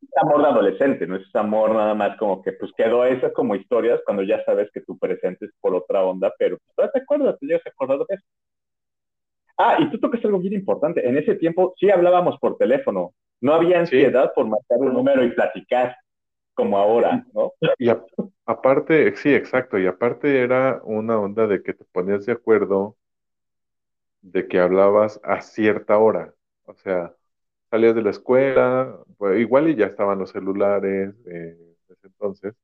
[0.00, 3.54] Es amor de adolescente, no es amor nada más como que pues quedó esas como
[3.54, 7.38] historias cuando ya sabes que tu presente es por otra onda, pero pues te acuerdas,
[7.38, 8.24] te llegas a acordar de eso.
[9.56, 11.06] Ah, y tú tocas algo bien importante.
[11.06, 13.12] En ese tiempo sí hablábamos por teléfono.
[13.40, 15.96] No había ansiedad por marcar un número y platicar
[16.58, 17.52] como ahora, ¿no?
[17.78, 17.88] Y
[18.46, 19.78] aparte, sí, exacto.
[19.78, 22.96] Y aparte era una onda de que te ponías de acuerdo
[24.22, 26.34] de que hablabas a cierta hora.
[26.64, 27.14] O sea,
[27.70, 31.56] salías de la escuela, pues, igual y ya estaban los celulares eh,
[31.88, 32.54] ese entonces,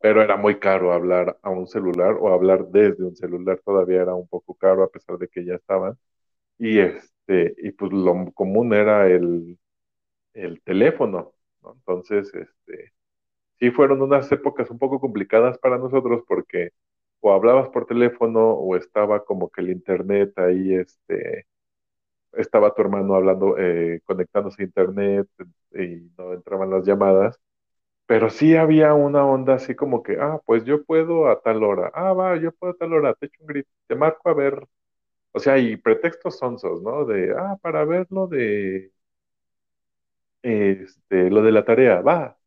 [0.00, 4.14] pero era muy caro hablar a un celular o hablar desde un celular todavía era
[4.14, 5.98] un poco caro a pesar de que ya estaban.
[6.58, 9.58] Y este, y pues lo común era el,
[10.34, 11.74] el teléfono, ¿no?
[11.74, 12.92] Entonces, este,
[13.60, 16.70] sí fueron unas épocas un poco complicadas para nosotros porque
[17.20, 21.46] o hablabas por teléfono o estaba como que el internet ahí, este,
[22.32, 25.28] estaba tu hermano hablando, eh, conectándose a internet
[25.74, 27.38] y no entraban las llamadas,
[28.06, 31.90] pero sí había una onda así como que, ah, pues yo puedo a tal hora,
[31.94, 34.66] ah, va, yo puedo a tal hora, te echo un grito, te marco a ver,
[35.32, 37.04] o sea, y pretextos sonsos, ¿no?
[37.06, 38.92] De, ah, para ver lo de,
[40.42, 42.37] este, lo de la tarea, va,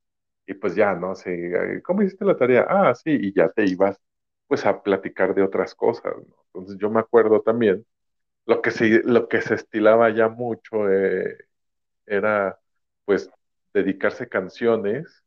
[0.46, 1.16] y pues ya, ¿no?
[1.16, 2.66] sé, ¿cómo hiciste la tarea?
[2.70, 4.00] Ah, sí, y ya te ibas,
[4.48, 6.36] pues, a platicar de otras cosas, ¿no?
[6.54, 7.86] Entonces yo me acuerdo también
[8.48, 11.38] lo que se, lo que se estilaba ya mucho eh,
[12.06, 12.60] era
[13.06, 13.30] pues
[13.74, 15.24] dedicarse canciones,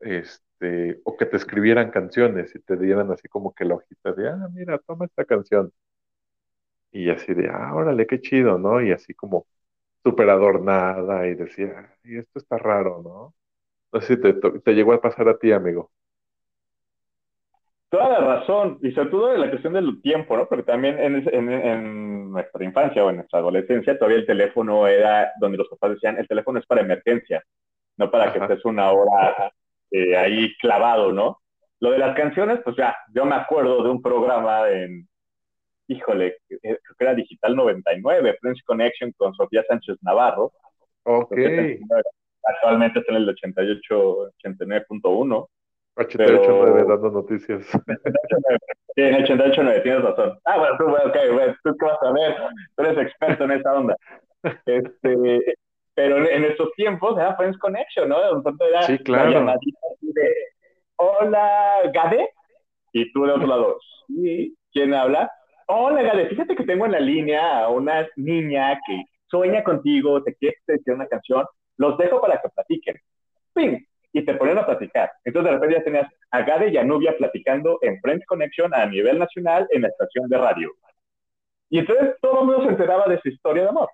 [0.00, 4.28] este, o que te escribieran canciones y te dieran así como que la hojita de,
[4.30, 5.72] ah, mira, toma esta canción.
[6.92, 8.80] Y así de, ah, órale, qué chido, ¿no?
[8.82, 9.46] Y así como
[10.04, 13.34] súper adornada y decía, y esto está raro, ¿no?
[13.92, 15.90] No sé si te, te llegó a pasar a ti, amigo.
[17.90, 20.46] Toda la razón, y sobre todo en la cuestión del tiempo, ¿no?
[20.46, 25.32] Porque también en, en, en, nuestra infancia o en nuestra adolescencia todavía el teléfono era
[25.40, 27.42] donde los papás decían, el teléfono es para emergencia,
[27.96, 29.52] no para que estés una hora
[29.90, 31.40] eh, ahí clavado, ¿no?
[31.80, 35.08] Lo de las canciones, pues ya, yo me acuerdo de un programa en,
[35.86, 40.52] híjole, creo que era Digital 99, French Connection con Sofía Sánchez Navarro.
[41.04, 41.34] Ok.
[42.48, 45.48] Actualmente está en el 88, 89.1
[45.98, 47.66] 88.9 dando noticias.
[48.94, 50.38] Sí, en 88.9, tienes razón.
[50.44, 51.16] Ah, bueno, tú, ok,
[51.62, 52.36] tú qué vas a ver,
[52.76, 53.96] tú eres experto en esa onda.
[54.66, 55.56] Este,
[55.94, 58.20] pero en, estos tiempos era Friends Connection, ¿no?
[58.20, 59.30] De pronto era sí, claro.
[59.30, 60.34] la llamadita de,
[60.96, 62.28] hola, Gade,
[62.92, 63.78] y tú de otro lado,
[64.08, 65.30] ¿y quién habla?
[65.66, 70.34] Hola, Gade, fíjate que tengo en la línea a una niña que sueña contigo, te
[70.36, 71.44] quiere decir una canción,
[71.78, 72.96] los dejo para que platiquen.
[73.54, 73.78] ¡Ping!
[74.12, 75.10] Y te ponen a platicar.
[75.24, 78.86] Entonces de repente ya tenías a Gade y a Nubia platicando en Friends Connection a
[78.86, 80.72] nivel nacional en la estación de radio.
[81.70, 83.90] Y entonces todo el mundo se enteraba de su historia de amor,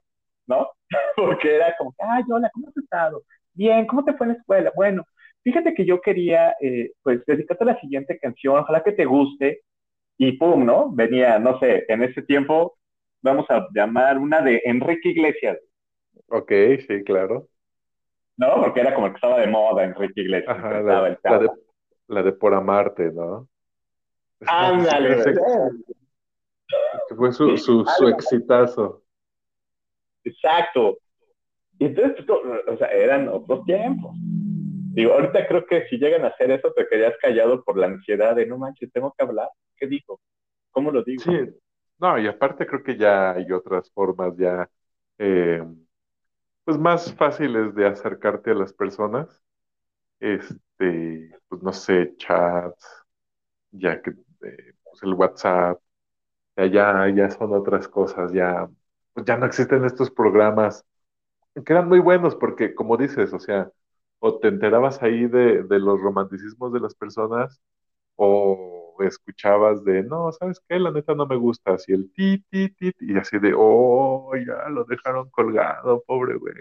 [0.46, 0.70] ¿no?
[1.16, 3.22] Porque era como, ay, hola, ¿cómo has estado?
[3.52, 4.72] Bien, ¿cómo te fue en la escuela?
[4.74, 5.04] Bueno,
[5.42, 9.62] fíjate que yo quería, eh, pues, dedicarte a la siguiente canción, ojalá que te guste.
[10.16, 10.90] Y pum, ¿no?
[10.92, 12.76] Venía, no sé, en ese tiempo,
[13.20, 15.58] vamos a llamar una de Enrique Iglesias.
[16.28, 16.52] Ok,
[16.86, 17.48] sí, claro.
[18.36, 18.62] ¿No?
[18.62, 20.56] Porque era como que estaba de moda Enrique Iglesias.
[20.56, 21.18] Ajá, la, de,
[22.08, 23.48] la, de, Por Amarte, ¿no?
[24.46, 25.22] Ándale,
[27.16, 29.02] fue su, su, su exitazo.
[30.24, 30.98] Exacto.
[31.78, 34.12] Y entonces, o sea, eran otros tiempos.
[34.94, 38.34] Digo, ahorita creo que si llegan a hacer eso, te quedarías callado por la ansiedad
[38.36, 39.48] de no manches, tengo que hablar.
[39.76, 40.20] ¿Qué digo?
[40.70, 41.22] ¿Cómo lo digo?
[41.22, 41.50] Sí,
[41.98, 44.68] no, y aparte creo que ya hay otras formas ya,
[45.18, 45.62] eh,
[46.64, 49.42] pues más fáciles de acercarte a las personas.
[50.20, 52.86] Este, pues no sé, chats,
[53.72, 55.80] ya que eh, pues el WhatsApp,
[56.56, 58.68] ya, ya son otras cosas, ya,
[59.14, 60.84] pues ya no existen estos programas
[61.64, 63.70] que eran muy buenos porque, como dices, o sea,
[64.20, 67.60] o te enterabas ahí de, de los romanticismos de las personas
[68.16, 70.78] o escuchabas de, no, ¿sabes qué?
[70.78, 74.68] La neta no me gusta, así el ti, ti, ti, y así de, oh, ya
[74.68, 76.54] lo dejaron colgado, pobre güey.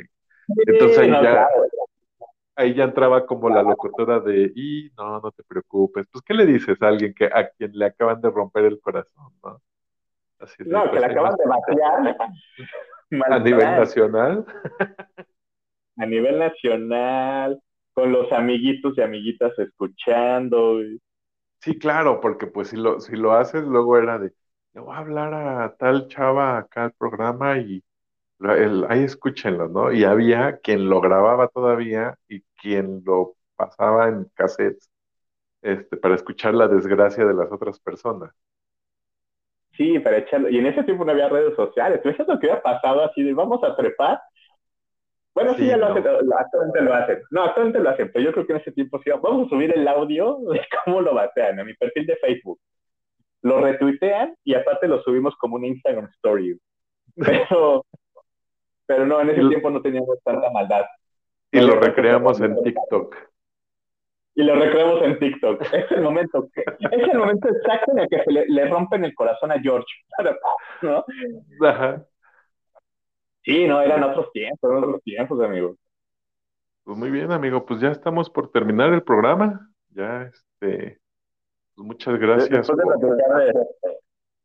[0.67, 1.47] Entonces ahí ya,
[2.55, 6.05] ahí ya entraba como la locutora de, y no, no te preocupes.
[6.11, 9.34] Pues, ¿qué le dices a alguien que a quien le acaban de romper el corazón,
[9.43, 9.61] no?
[10.65, 12.17] no, que pues, le acaban de vaciar.
[13.31, 14.45] a nivel nacional.
[15.97, 17.61] a nivel nacional,
[17.93, 20.79] con los amiguitos y amiguitas escuchando.
[21.64, 24.34] Sí, claro, porque pues si lo, si lo haces, luego era de,
[24.74, 27.82] le voy a hablar a tal chava acá al programa y
[28.41, 29.91] el, ahí escúchenlo, ¿no?
[29.93, 34.89] Y había quien lo grababa todavía y quien lo pasaba en cassettes
[35.61, 38.34] este, para escuchar la desgracia de las otras personas.
[39.74, 40.49] Sí, para echarlo.
[40.49, 42.01] Y en ese tiempo no había redes sociales.
[42.03, 44.20] ¿Tú sabes lo que había pasado así de vamos a trepar?
[45.36, 46.05] Bueno, sí, ya lo hacen,
[46.38, 47.21] actualmente lo hacen.
[47.31, 49.09] No, actualmente lo hacen, pero yo creo que en ese tiempo sí.
[49.09, 52.59] Vamos a subir el audio de cómo lo batean a mi perfil de Facebook.
[53.41, 56.57] Lo retuitean y aparte lo subimos como un Instagram Story.
[57.15, 57.86] Pero,
[58.88, 60.84] pero no, en ese tiempo no teníamos tanta maldad.
[61.51, 63.15] Y lo recreamos en TikTok
[64.36, 65.61] y lo recreamos en TikTok.
[65.73, 69.51] Es el momento, es el momento exacto en el que se le, rompen el corazón
[69.51, 69.88] a George.
[70.81, 71.05] ¿no?
[71.61, 72.03] Ajá.
[73.44, 75.76] Sí, no, eran otros tiempos, eran otros tiempos, amigo.
[76.84, 79.70] Pues muy bien, amigo, pues ya estamos por terminar el programa.
[79.89, 81.00] Ya, este,
[81.76, 82.68] pues muchas gracias.
[82.68, 83.54] de,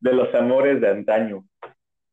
[0.00, 1.44] de, los amores de antaño.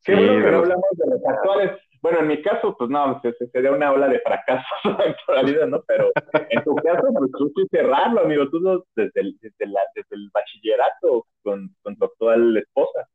[0.03, 3.19] Qué bueno que no hablamos de los actuales bueno, en mi caso, pues no,
[3.51, 4.63] sería una ola de fracaso
[5.03, 5.81] en realidad, ¿no?
[5.87, 6.11] Pero
[6.51, 10.29] en tu caso, pues tú fuiste cerrarlo, amigo, tú desde el, desde, la, desde el
[10.31, 13.07] bachillerato con, con, tu actual esposa.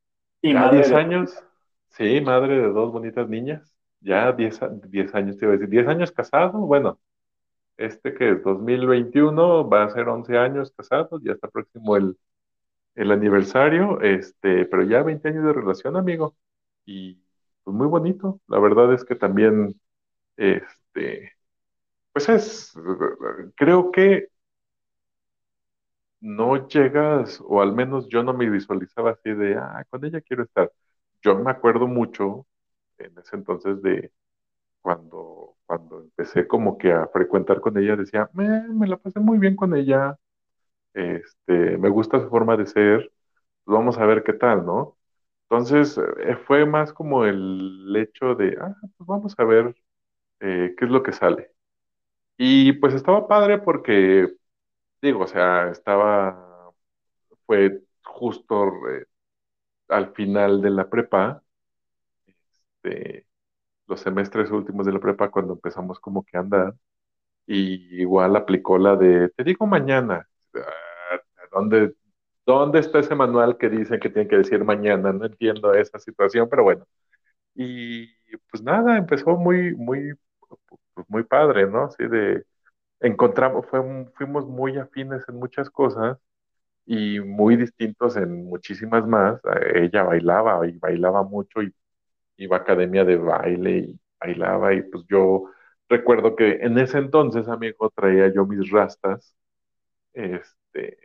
[0.43, 1.45] Y madre 10 años,
[1.91, 5.87] sí, madre de dos bonitas niñas, ya 10, diez años, te iba a decir, 10
[5.89, 6.99] años casado, bueno,
[7.77, 12.19] este que es 2021, va a ser 11 años casados, ya está próximo el,
[12.97, 16.37] el aniversario, este, pero ya 20 años de relación, amigo,
[16.87, 17.17] y
[17.65, 18.41] pues muy bonito.
[18.49, 19.81] La verdad es que también,
[20.37, 21.33] este,
[22.13, 22.75] pues es,
[23.57, 24.29] creo que
[26.21, 30.43] no llegas, o al menos yo no me visualizaba así de, ah, con ella quiero
[30.45, 30.71] estar.
[31.23, 32.47] Yo me acuerdo mucho
[32.99, 34.13] en ese entonces de
[34.83, 39.57] cuando, cuando empecé como que a frecuentar con ella, decía, me, la pasé muy bien
[39.57, 40.19] con ella,
[40.95, 43.13] este, me gusta su forma de ser,
[43.65, 44.99] pues vamos a ver qué tal, ¿no?
[45.51, 49.75] Entonces, eh, fue más como el hecho de, ah, pues vamos a ver
[50.41, 51.53] eh, qué es lo que sale.
[52.39, 54.29] Y pues estaba padre porque,
[55.03, 56.73] digo, o sea, estaba,
[57.47, 59.07] fue justo eh,
[59.91, 61.43] al final de la prepa,
[62.83, 63.27] este,
[63.89, 66.75] los semestres últimos de la prepa, cuando empezamos como que a andar,
[67.47, 71.21] y igual aplicó la de, te digo mañana, ah,
[71.53, 71.95] ¿dónde,
[72.47, 75.13] ¿Dónde está ese manual que dice que tiene que decir mañana?
[75.13, 76.87] No entiendo esa situación, pero bueno.
[77.55, 78.09] Y
[78.51, 80.15] pues nada, empezó muy, muy,
[80.95, 81.85] pues muy padre, ¿no?
[81.85, 82.45] Así de,
[83.01, 83.67] encontramos,
[84.17, 86.19] fuimos muy afines en muchas cosas
[86.93, 89.41] y muy distintos en muchísimas más.
[89.77, 91.73] Ella bailaba y bailaba mucho y
[92.39, 95.45] iba a academia de baile y bailaba y pues yo
[95.89, 99.37] recuerdo que en ese entonces, amigo, traía yo mis rastas,
[100.15, 100.99] este,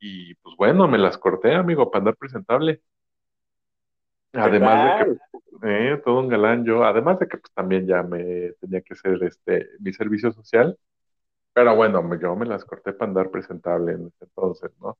[0.00, 2.82] y pues bueno, me las corté, amigo, para andar presentable.
[4.32, 5.16] Además de que,
[5.64, 9.22] eh, todo un galán yo, además de que pues también ya me tenía que hacer
[9.24, 10.78] este, mi servicio social,
[11.54, 14.98] pero bueno, yo me las corté para andar presentable en ese entonces, ¿no?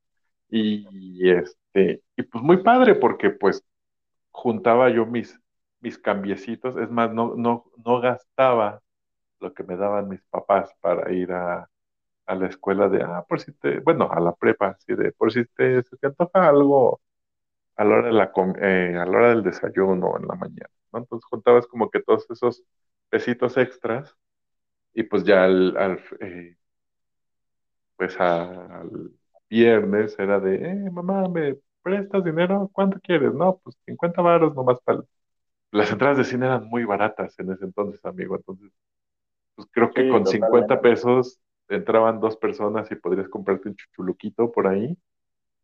[0.50, 3.64] Y este, y pues muy padre porque pues
[4.32, 5.40] juntaba yo mis,
[5.80, 8.82] mis cambiecitos, es más, no, no, no gastaba
[9.40, 11.68] lo que me daban mis papás para ir a,
[12.26, 15.32] a la escuela de, ah, por si te, bueno, a la prepa, así de, por
[15.32, 17.00] si te, se te antoja algo
[17.76, 21.00] a la hora, de la, eh, a la hora del desayuno en la mañana, ¿no?
[21.00, 22.64] Entonces juntabas como que todos esos
[23.10, 24.16] pesitos extras
[24.94, 26.56] y pues ya al, eh,
[27.96, 29.12] pues al
[29.50, 32.70] viernes era de, eh, mamá, ¿me prestas dinero?
[32.72, 33.34] ¿Cuánto quieres?
[33.34, 35.02] No, pues 50 baros nomás para...
[35.72, 38.70] Las entradas de cine eran muy baratas en ese entonces, amigo, entonces,
[39.54, 44.66] pues creo que con 50 pesos entraban dos personas y podrías comprarte un chuchuluquito por
[44.68, 44.96] ahí.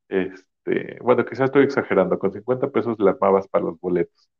[0.09, 4.30] Este, bueno, quizás estoy exagerando, con 50 pesos le armabas para los boletos.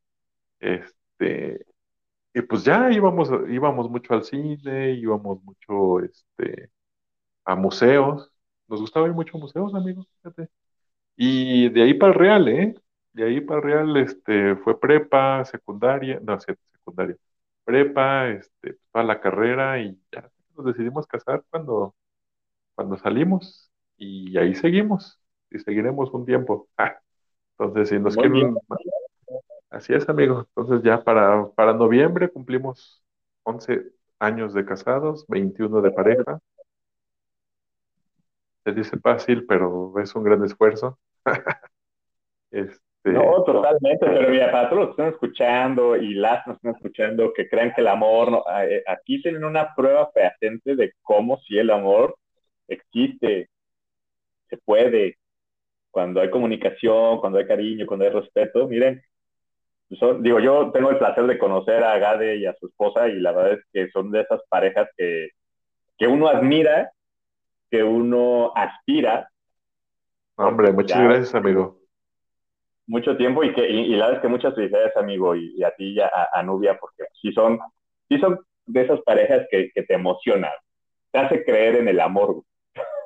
[0.61, 1.67] Este,
[2.35, 6.71] y pues ya íbamos, íbamos mucho al cine, íbamos mucho este,
[7.45, 8.33] a museos.
[8.69, 10.49] Nos gustaba ir mucho a museos, amigos, fíjate.
[11.17, 12.75] Y de ahí para el Real, ¿eh?
[13.13, 17.17] De ahí para el Real, este, fue prepa, secundaria, no, secundaria,
[17.65, 21.95] prepa, este, toda la carrera y ya nos decidimos casar cuando,
[22.75, 25.19] cuando salimos y ahí seguimos
[25.51, 26.69] y seguiremos un tiempo.
[26.77, 26.99] Ah,
[27.59, 28.57] entonces, si nos quieren...
[29.71, 30.47] Así es, amigo.
[30.55, 33.03] Entonces ya para, para noviembre cumplimos
[33.43, 36.41] 11 años de casados, 21 de pareja.
[38.67, 40.99] Se dice fácil, pero es un gran esfuerzo.
[42.51, 42.81] este...
[43.05, 47.33] No, totalmente, pero mira, para todos los que están escuchando y las que están escuchando
[47.33, 51.57] que creen que el amor, no, eh, aquí tienen una prueba fehaciente de cómo si
[51.57, 52.17] el amor
[52.67, 53.51] existe,
[54.51, 55.19] se puede,
[55.93, 59.01] cuando hay comunicación, cuando hay cariño, cuando hay respeto, miren,
[60.01, 63.21] son, digo, yo tengo el placer de conocer a Gade y a su esposa y
[63.21, 65.29] la verdad es que son de esas parejas que,
[65.97, 66.91] que uno admira
[67.71, 69.31] que uno aspira.
[70.37, 71.81] Hombre, muchas gracias, amigo.
[72.87, 75.95] Mucho tiempo y, que, y, la verdad es que muchas felicidades, amigo, y, a ti
[75.95, 77.59] y a, Nubia, porque sí son,
[78.09, 80.53] sí son de esas parejas que, que te emocionan,
[81.11, 82.43] te hace creer en el amor.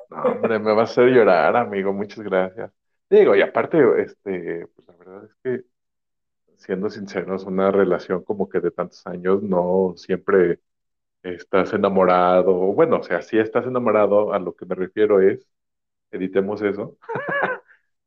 [0.09, 2.71] hombre, me va a hacer llorar, amigo, muchas gracias.
[3.09, 5.65] Digo, y aparte, este, pues la verdad es que,
[6.57, 10.59] siendo sinceros, una relación como que de tantos años no siempre
[11.23, 15.47] estás enamorado, bueno, o sea, si estás enamorado, a lo que me refiero es,
[16.11, 16.97] editemos eso,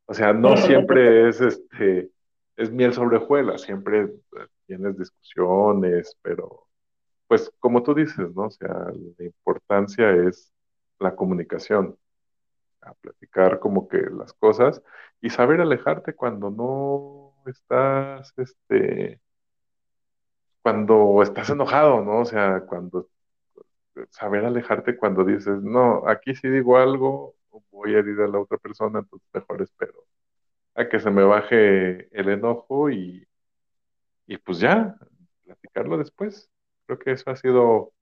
[0.06, 2.10] o sea, no siempre es este,
[2.56, 6.66] es miel sobre hojuelas, siempre eh, tienes discusiones, pero
[7.28, 8.46] pues como tú dices, ¿no?
[8.46, 8.70] O sea,
[9.18, 10.52] la importancia es
[10.98, 11.98] la comunicación,
[12.82, 14.82] a platicar como que las cosas
[15.20, 19.20] y saber alejarte cuando no estás, este,
[20.64, 22.20] cuando estás enojado, ¿no?
[22.22, 23.08] O sea, cuando
[24.10, 27.36] saber alejarte cuando dices, no, aquí si digo algo,
[27.70, 29.94] voy a herir a la otra persona, entonces mejor espero
[30.74, 33.26] a que se me baje el enojo y,
[34.26, 34.96] y pues ya,
[35.44, 36.50] platicarlo después.
[36.86, 37.92] Creo que eso ha sido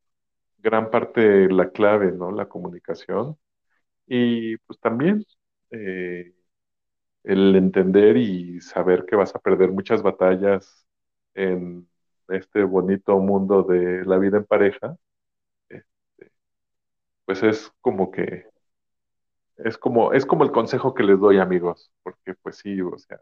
[0.58, 2.32] gran parte la clave, ¿no?
[2.32, 3.38] La comunicación.
[4.06, 5.24] Y pues también
[5.72, 6.34] eh,
[7.24, 10.86] el entender y saber que vas a perder muchas batallas
[11.34, 11.88] en
[12.28, 14.96] este bonito mundo de la vida en pareja,
[15.68, 16.32] este,
[17.26, 18.46] pues es como que
[19.56, 23.18] es como, es como el consejo que les doy, amigos, porque pues sí, o sea,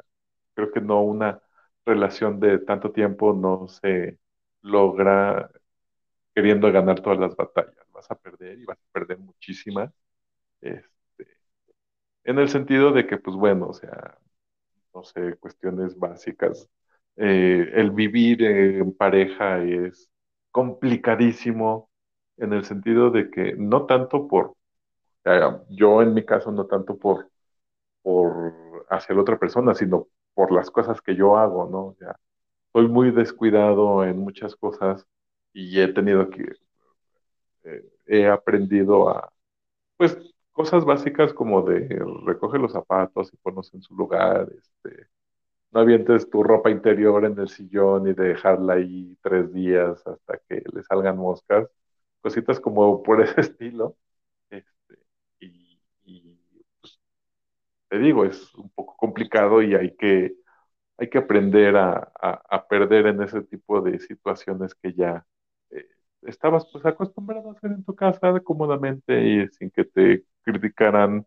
[0.54, 1.42] creo que no una
[1.86, 4.18] relación de tanto tiempo no se
[4.62, 5.50] logra
[6.34, 7.74] queriendo ganar todas las batallas.
[7.92, 9.92] Vas a perder y vas a perder muchísimas.
[10.62, 10.88] Este,
[12.24, 14.18] en el sentido de que, pues bueno, o sea,
[14.94, 16.68] no sé, cuestiones básicas.
[17.22, 20.10] Eh, el vivir en pareja es
[20.50, 21.90] complicadísimo
[22.38, 24.56] en el sentido de que no tanto por,
[25.68, 27.30] yo en mi caso no tanto por,
[28.02, 31.80] por hacia la otra persona, sino por las cosas que yo hago, ¿no?
[31.88, 31.96] O
[32.72, 35.06] soy muy descuidado en muchas cosas
[35.52, 36.52] y he tenido que,
[37.64, 39.32] eh, he aprendido a,
[39.98, 40.18] pues,
[40.52, 41.88] cosas básicas como de
[42.26, 45.08] recoge los zapatos y ponlos en su lugar, este,
[45.72, 50.62] no avientes tu ropa interior en el sillón y dejarla ahí tres días hasta que
[50.72, 51.68] le salgan moscas,
[52.20, 53.96] cositas como por ese estilo.
[54.50, 54.98] Este,
[55.40, 55.80] y,
[56.80, 57.00] pues,
[57.88, 60.34] te digo, es un poco complicado y hay que,
[60.98, 65.26] hay que aprender a, a, perder en ese tipo de situaciones que ya
[66.22, 71.26] estabas pues acostumbrado a hacer en tu casa cómodamente y sin que te criticaran,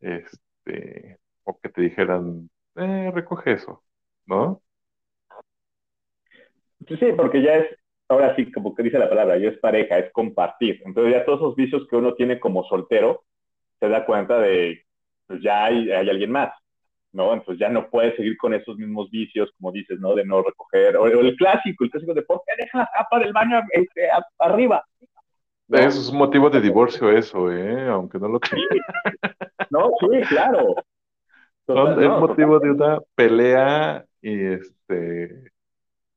[0.00, 3.82] este, o que te dijeran, eh, recoge eso,
[4.26, 4.60] ¿no?
[6.86, 10.12] Sí, porque ya es, ahora sí, como que dice la palabra, ya es pareja, es
[10.12, 10.82] compartir.
[10.84, 13.24] Entonces ya todos esos vicios que uno tiene como soltero,
[13.80, 14.84] se da cuenta de,
[15.26, 16.52] pues ya hay, hay alguien más,
[17.12, 17.32] ¿no?
[17.32, 20.14] Entonces ya no puedes seguir con esos mismos vicios, como dices, ¿no?
[20.14, 23.18] De no recoger, o, o el clásico, el clásico de, ¿por qué deja la tapa
[23.18, 24.84] del baño este, a, arriba?
[25.68, 25.78] ¿No?
[25.78, 27.88] Es un motivo de divorcio eso, ¿eh?
[27.88, 28.66] Aunque no lo crean.
[29.70, 30.74] No, sí, claro.
[31.66, 35.52] Son, es motivo de una pelea y este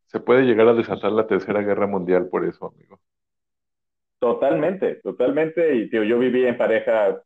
[0.07, 2.99] se puede llegar a desatar la tercera guerra mundial por eso, amigo.
[4.19, 5.75] Totalmente, totalmente.
[5.75, 7.21] Y tío, yo viví en pareja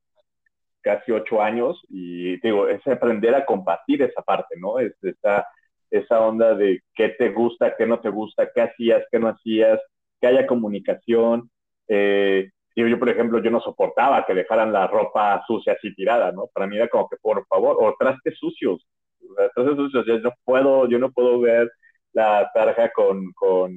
[0.81, 4.79] casi ocho años y digo, es aprender a compartir esa parte, ¿no?
[4.79, 5.45] Es esa,
[5.89, 9.79] esa onda de qué te gusta, qué no te gusta, qué hacías, qué no hacías,
[10.19, 11.49] que haya comunicación.
[11.87, 16.31] Eh, digo, yo, por ejemplo, yo no soportaba que dejaran la ropa sucia así tirada,
[16.31, 16.47] ¿no?
[16.53, 18.85] Para mí era como que, por favor, o trastes sucios,
[19.55, 21.71] trastes sucios, yo no puedo, yo no puedo ver
[22.13, 23.71] la tarja con, con,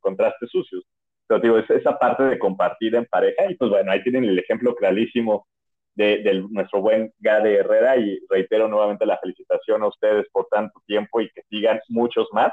[0.00, 0.84] con trastes sucios.
[1.26, 4.38] Pero digo, es esa parte de compartir en pareja y pues bueno, ahí tienen el
[4.38, 5.46] ejemplo clarísimo
[5.94, 10.80] de, de, nuestro buen Gade Herrera y reitero nuevamente la felicitación a ustedes por tanto
[10.86, 12.52] tiempo y que sigan muchos más.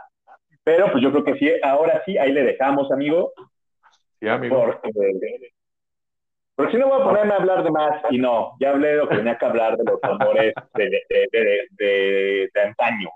[0.63, 3.31] Pero pues yo creo que sí, ahora sí, ahí le dejamos, amigo.
[4.19, 4.63] Sí, amigo.
[4.63, 4.89] Porque,
[6.57, 8.97] porque si no voy a ponerme a hablar de más y no, ya hablé de
[8.97, 13.09] lo que tenía que hablar de los amores de, de, de, de, de antaño.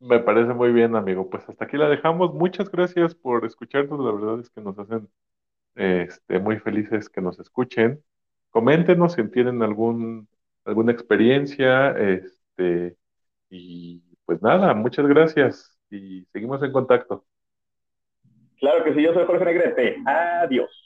[0.00, 1.30] Me parece muy bien, amigo.
[1.30, 2.34] Pues hasta aquí la dejamos.
[2.34, 4.00] Muchas gracias por escucharnos.
[4.04, 5.08] La verdad es que nos hacen
[5.76, 8.04] este, muy felices que nos escuchen.
[8.50, 10.28] Coméntenos si tienen algún,
[10.66, 11.92] alguna experiencia.
[11.98, 12.96] Este,
[13.50, 17.26] y pues nada, muchas gracias y seguimos en contacto.
[18.58, 19.96] Claro que sí, yo soy Jorge Negrete.
[20.06, 20.83] Adiós.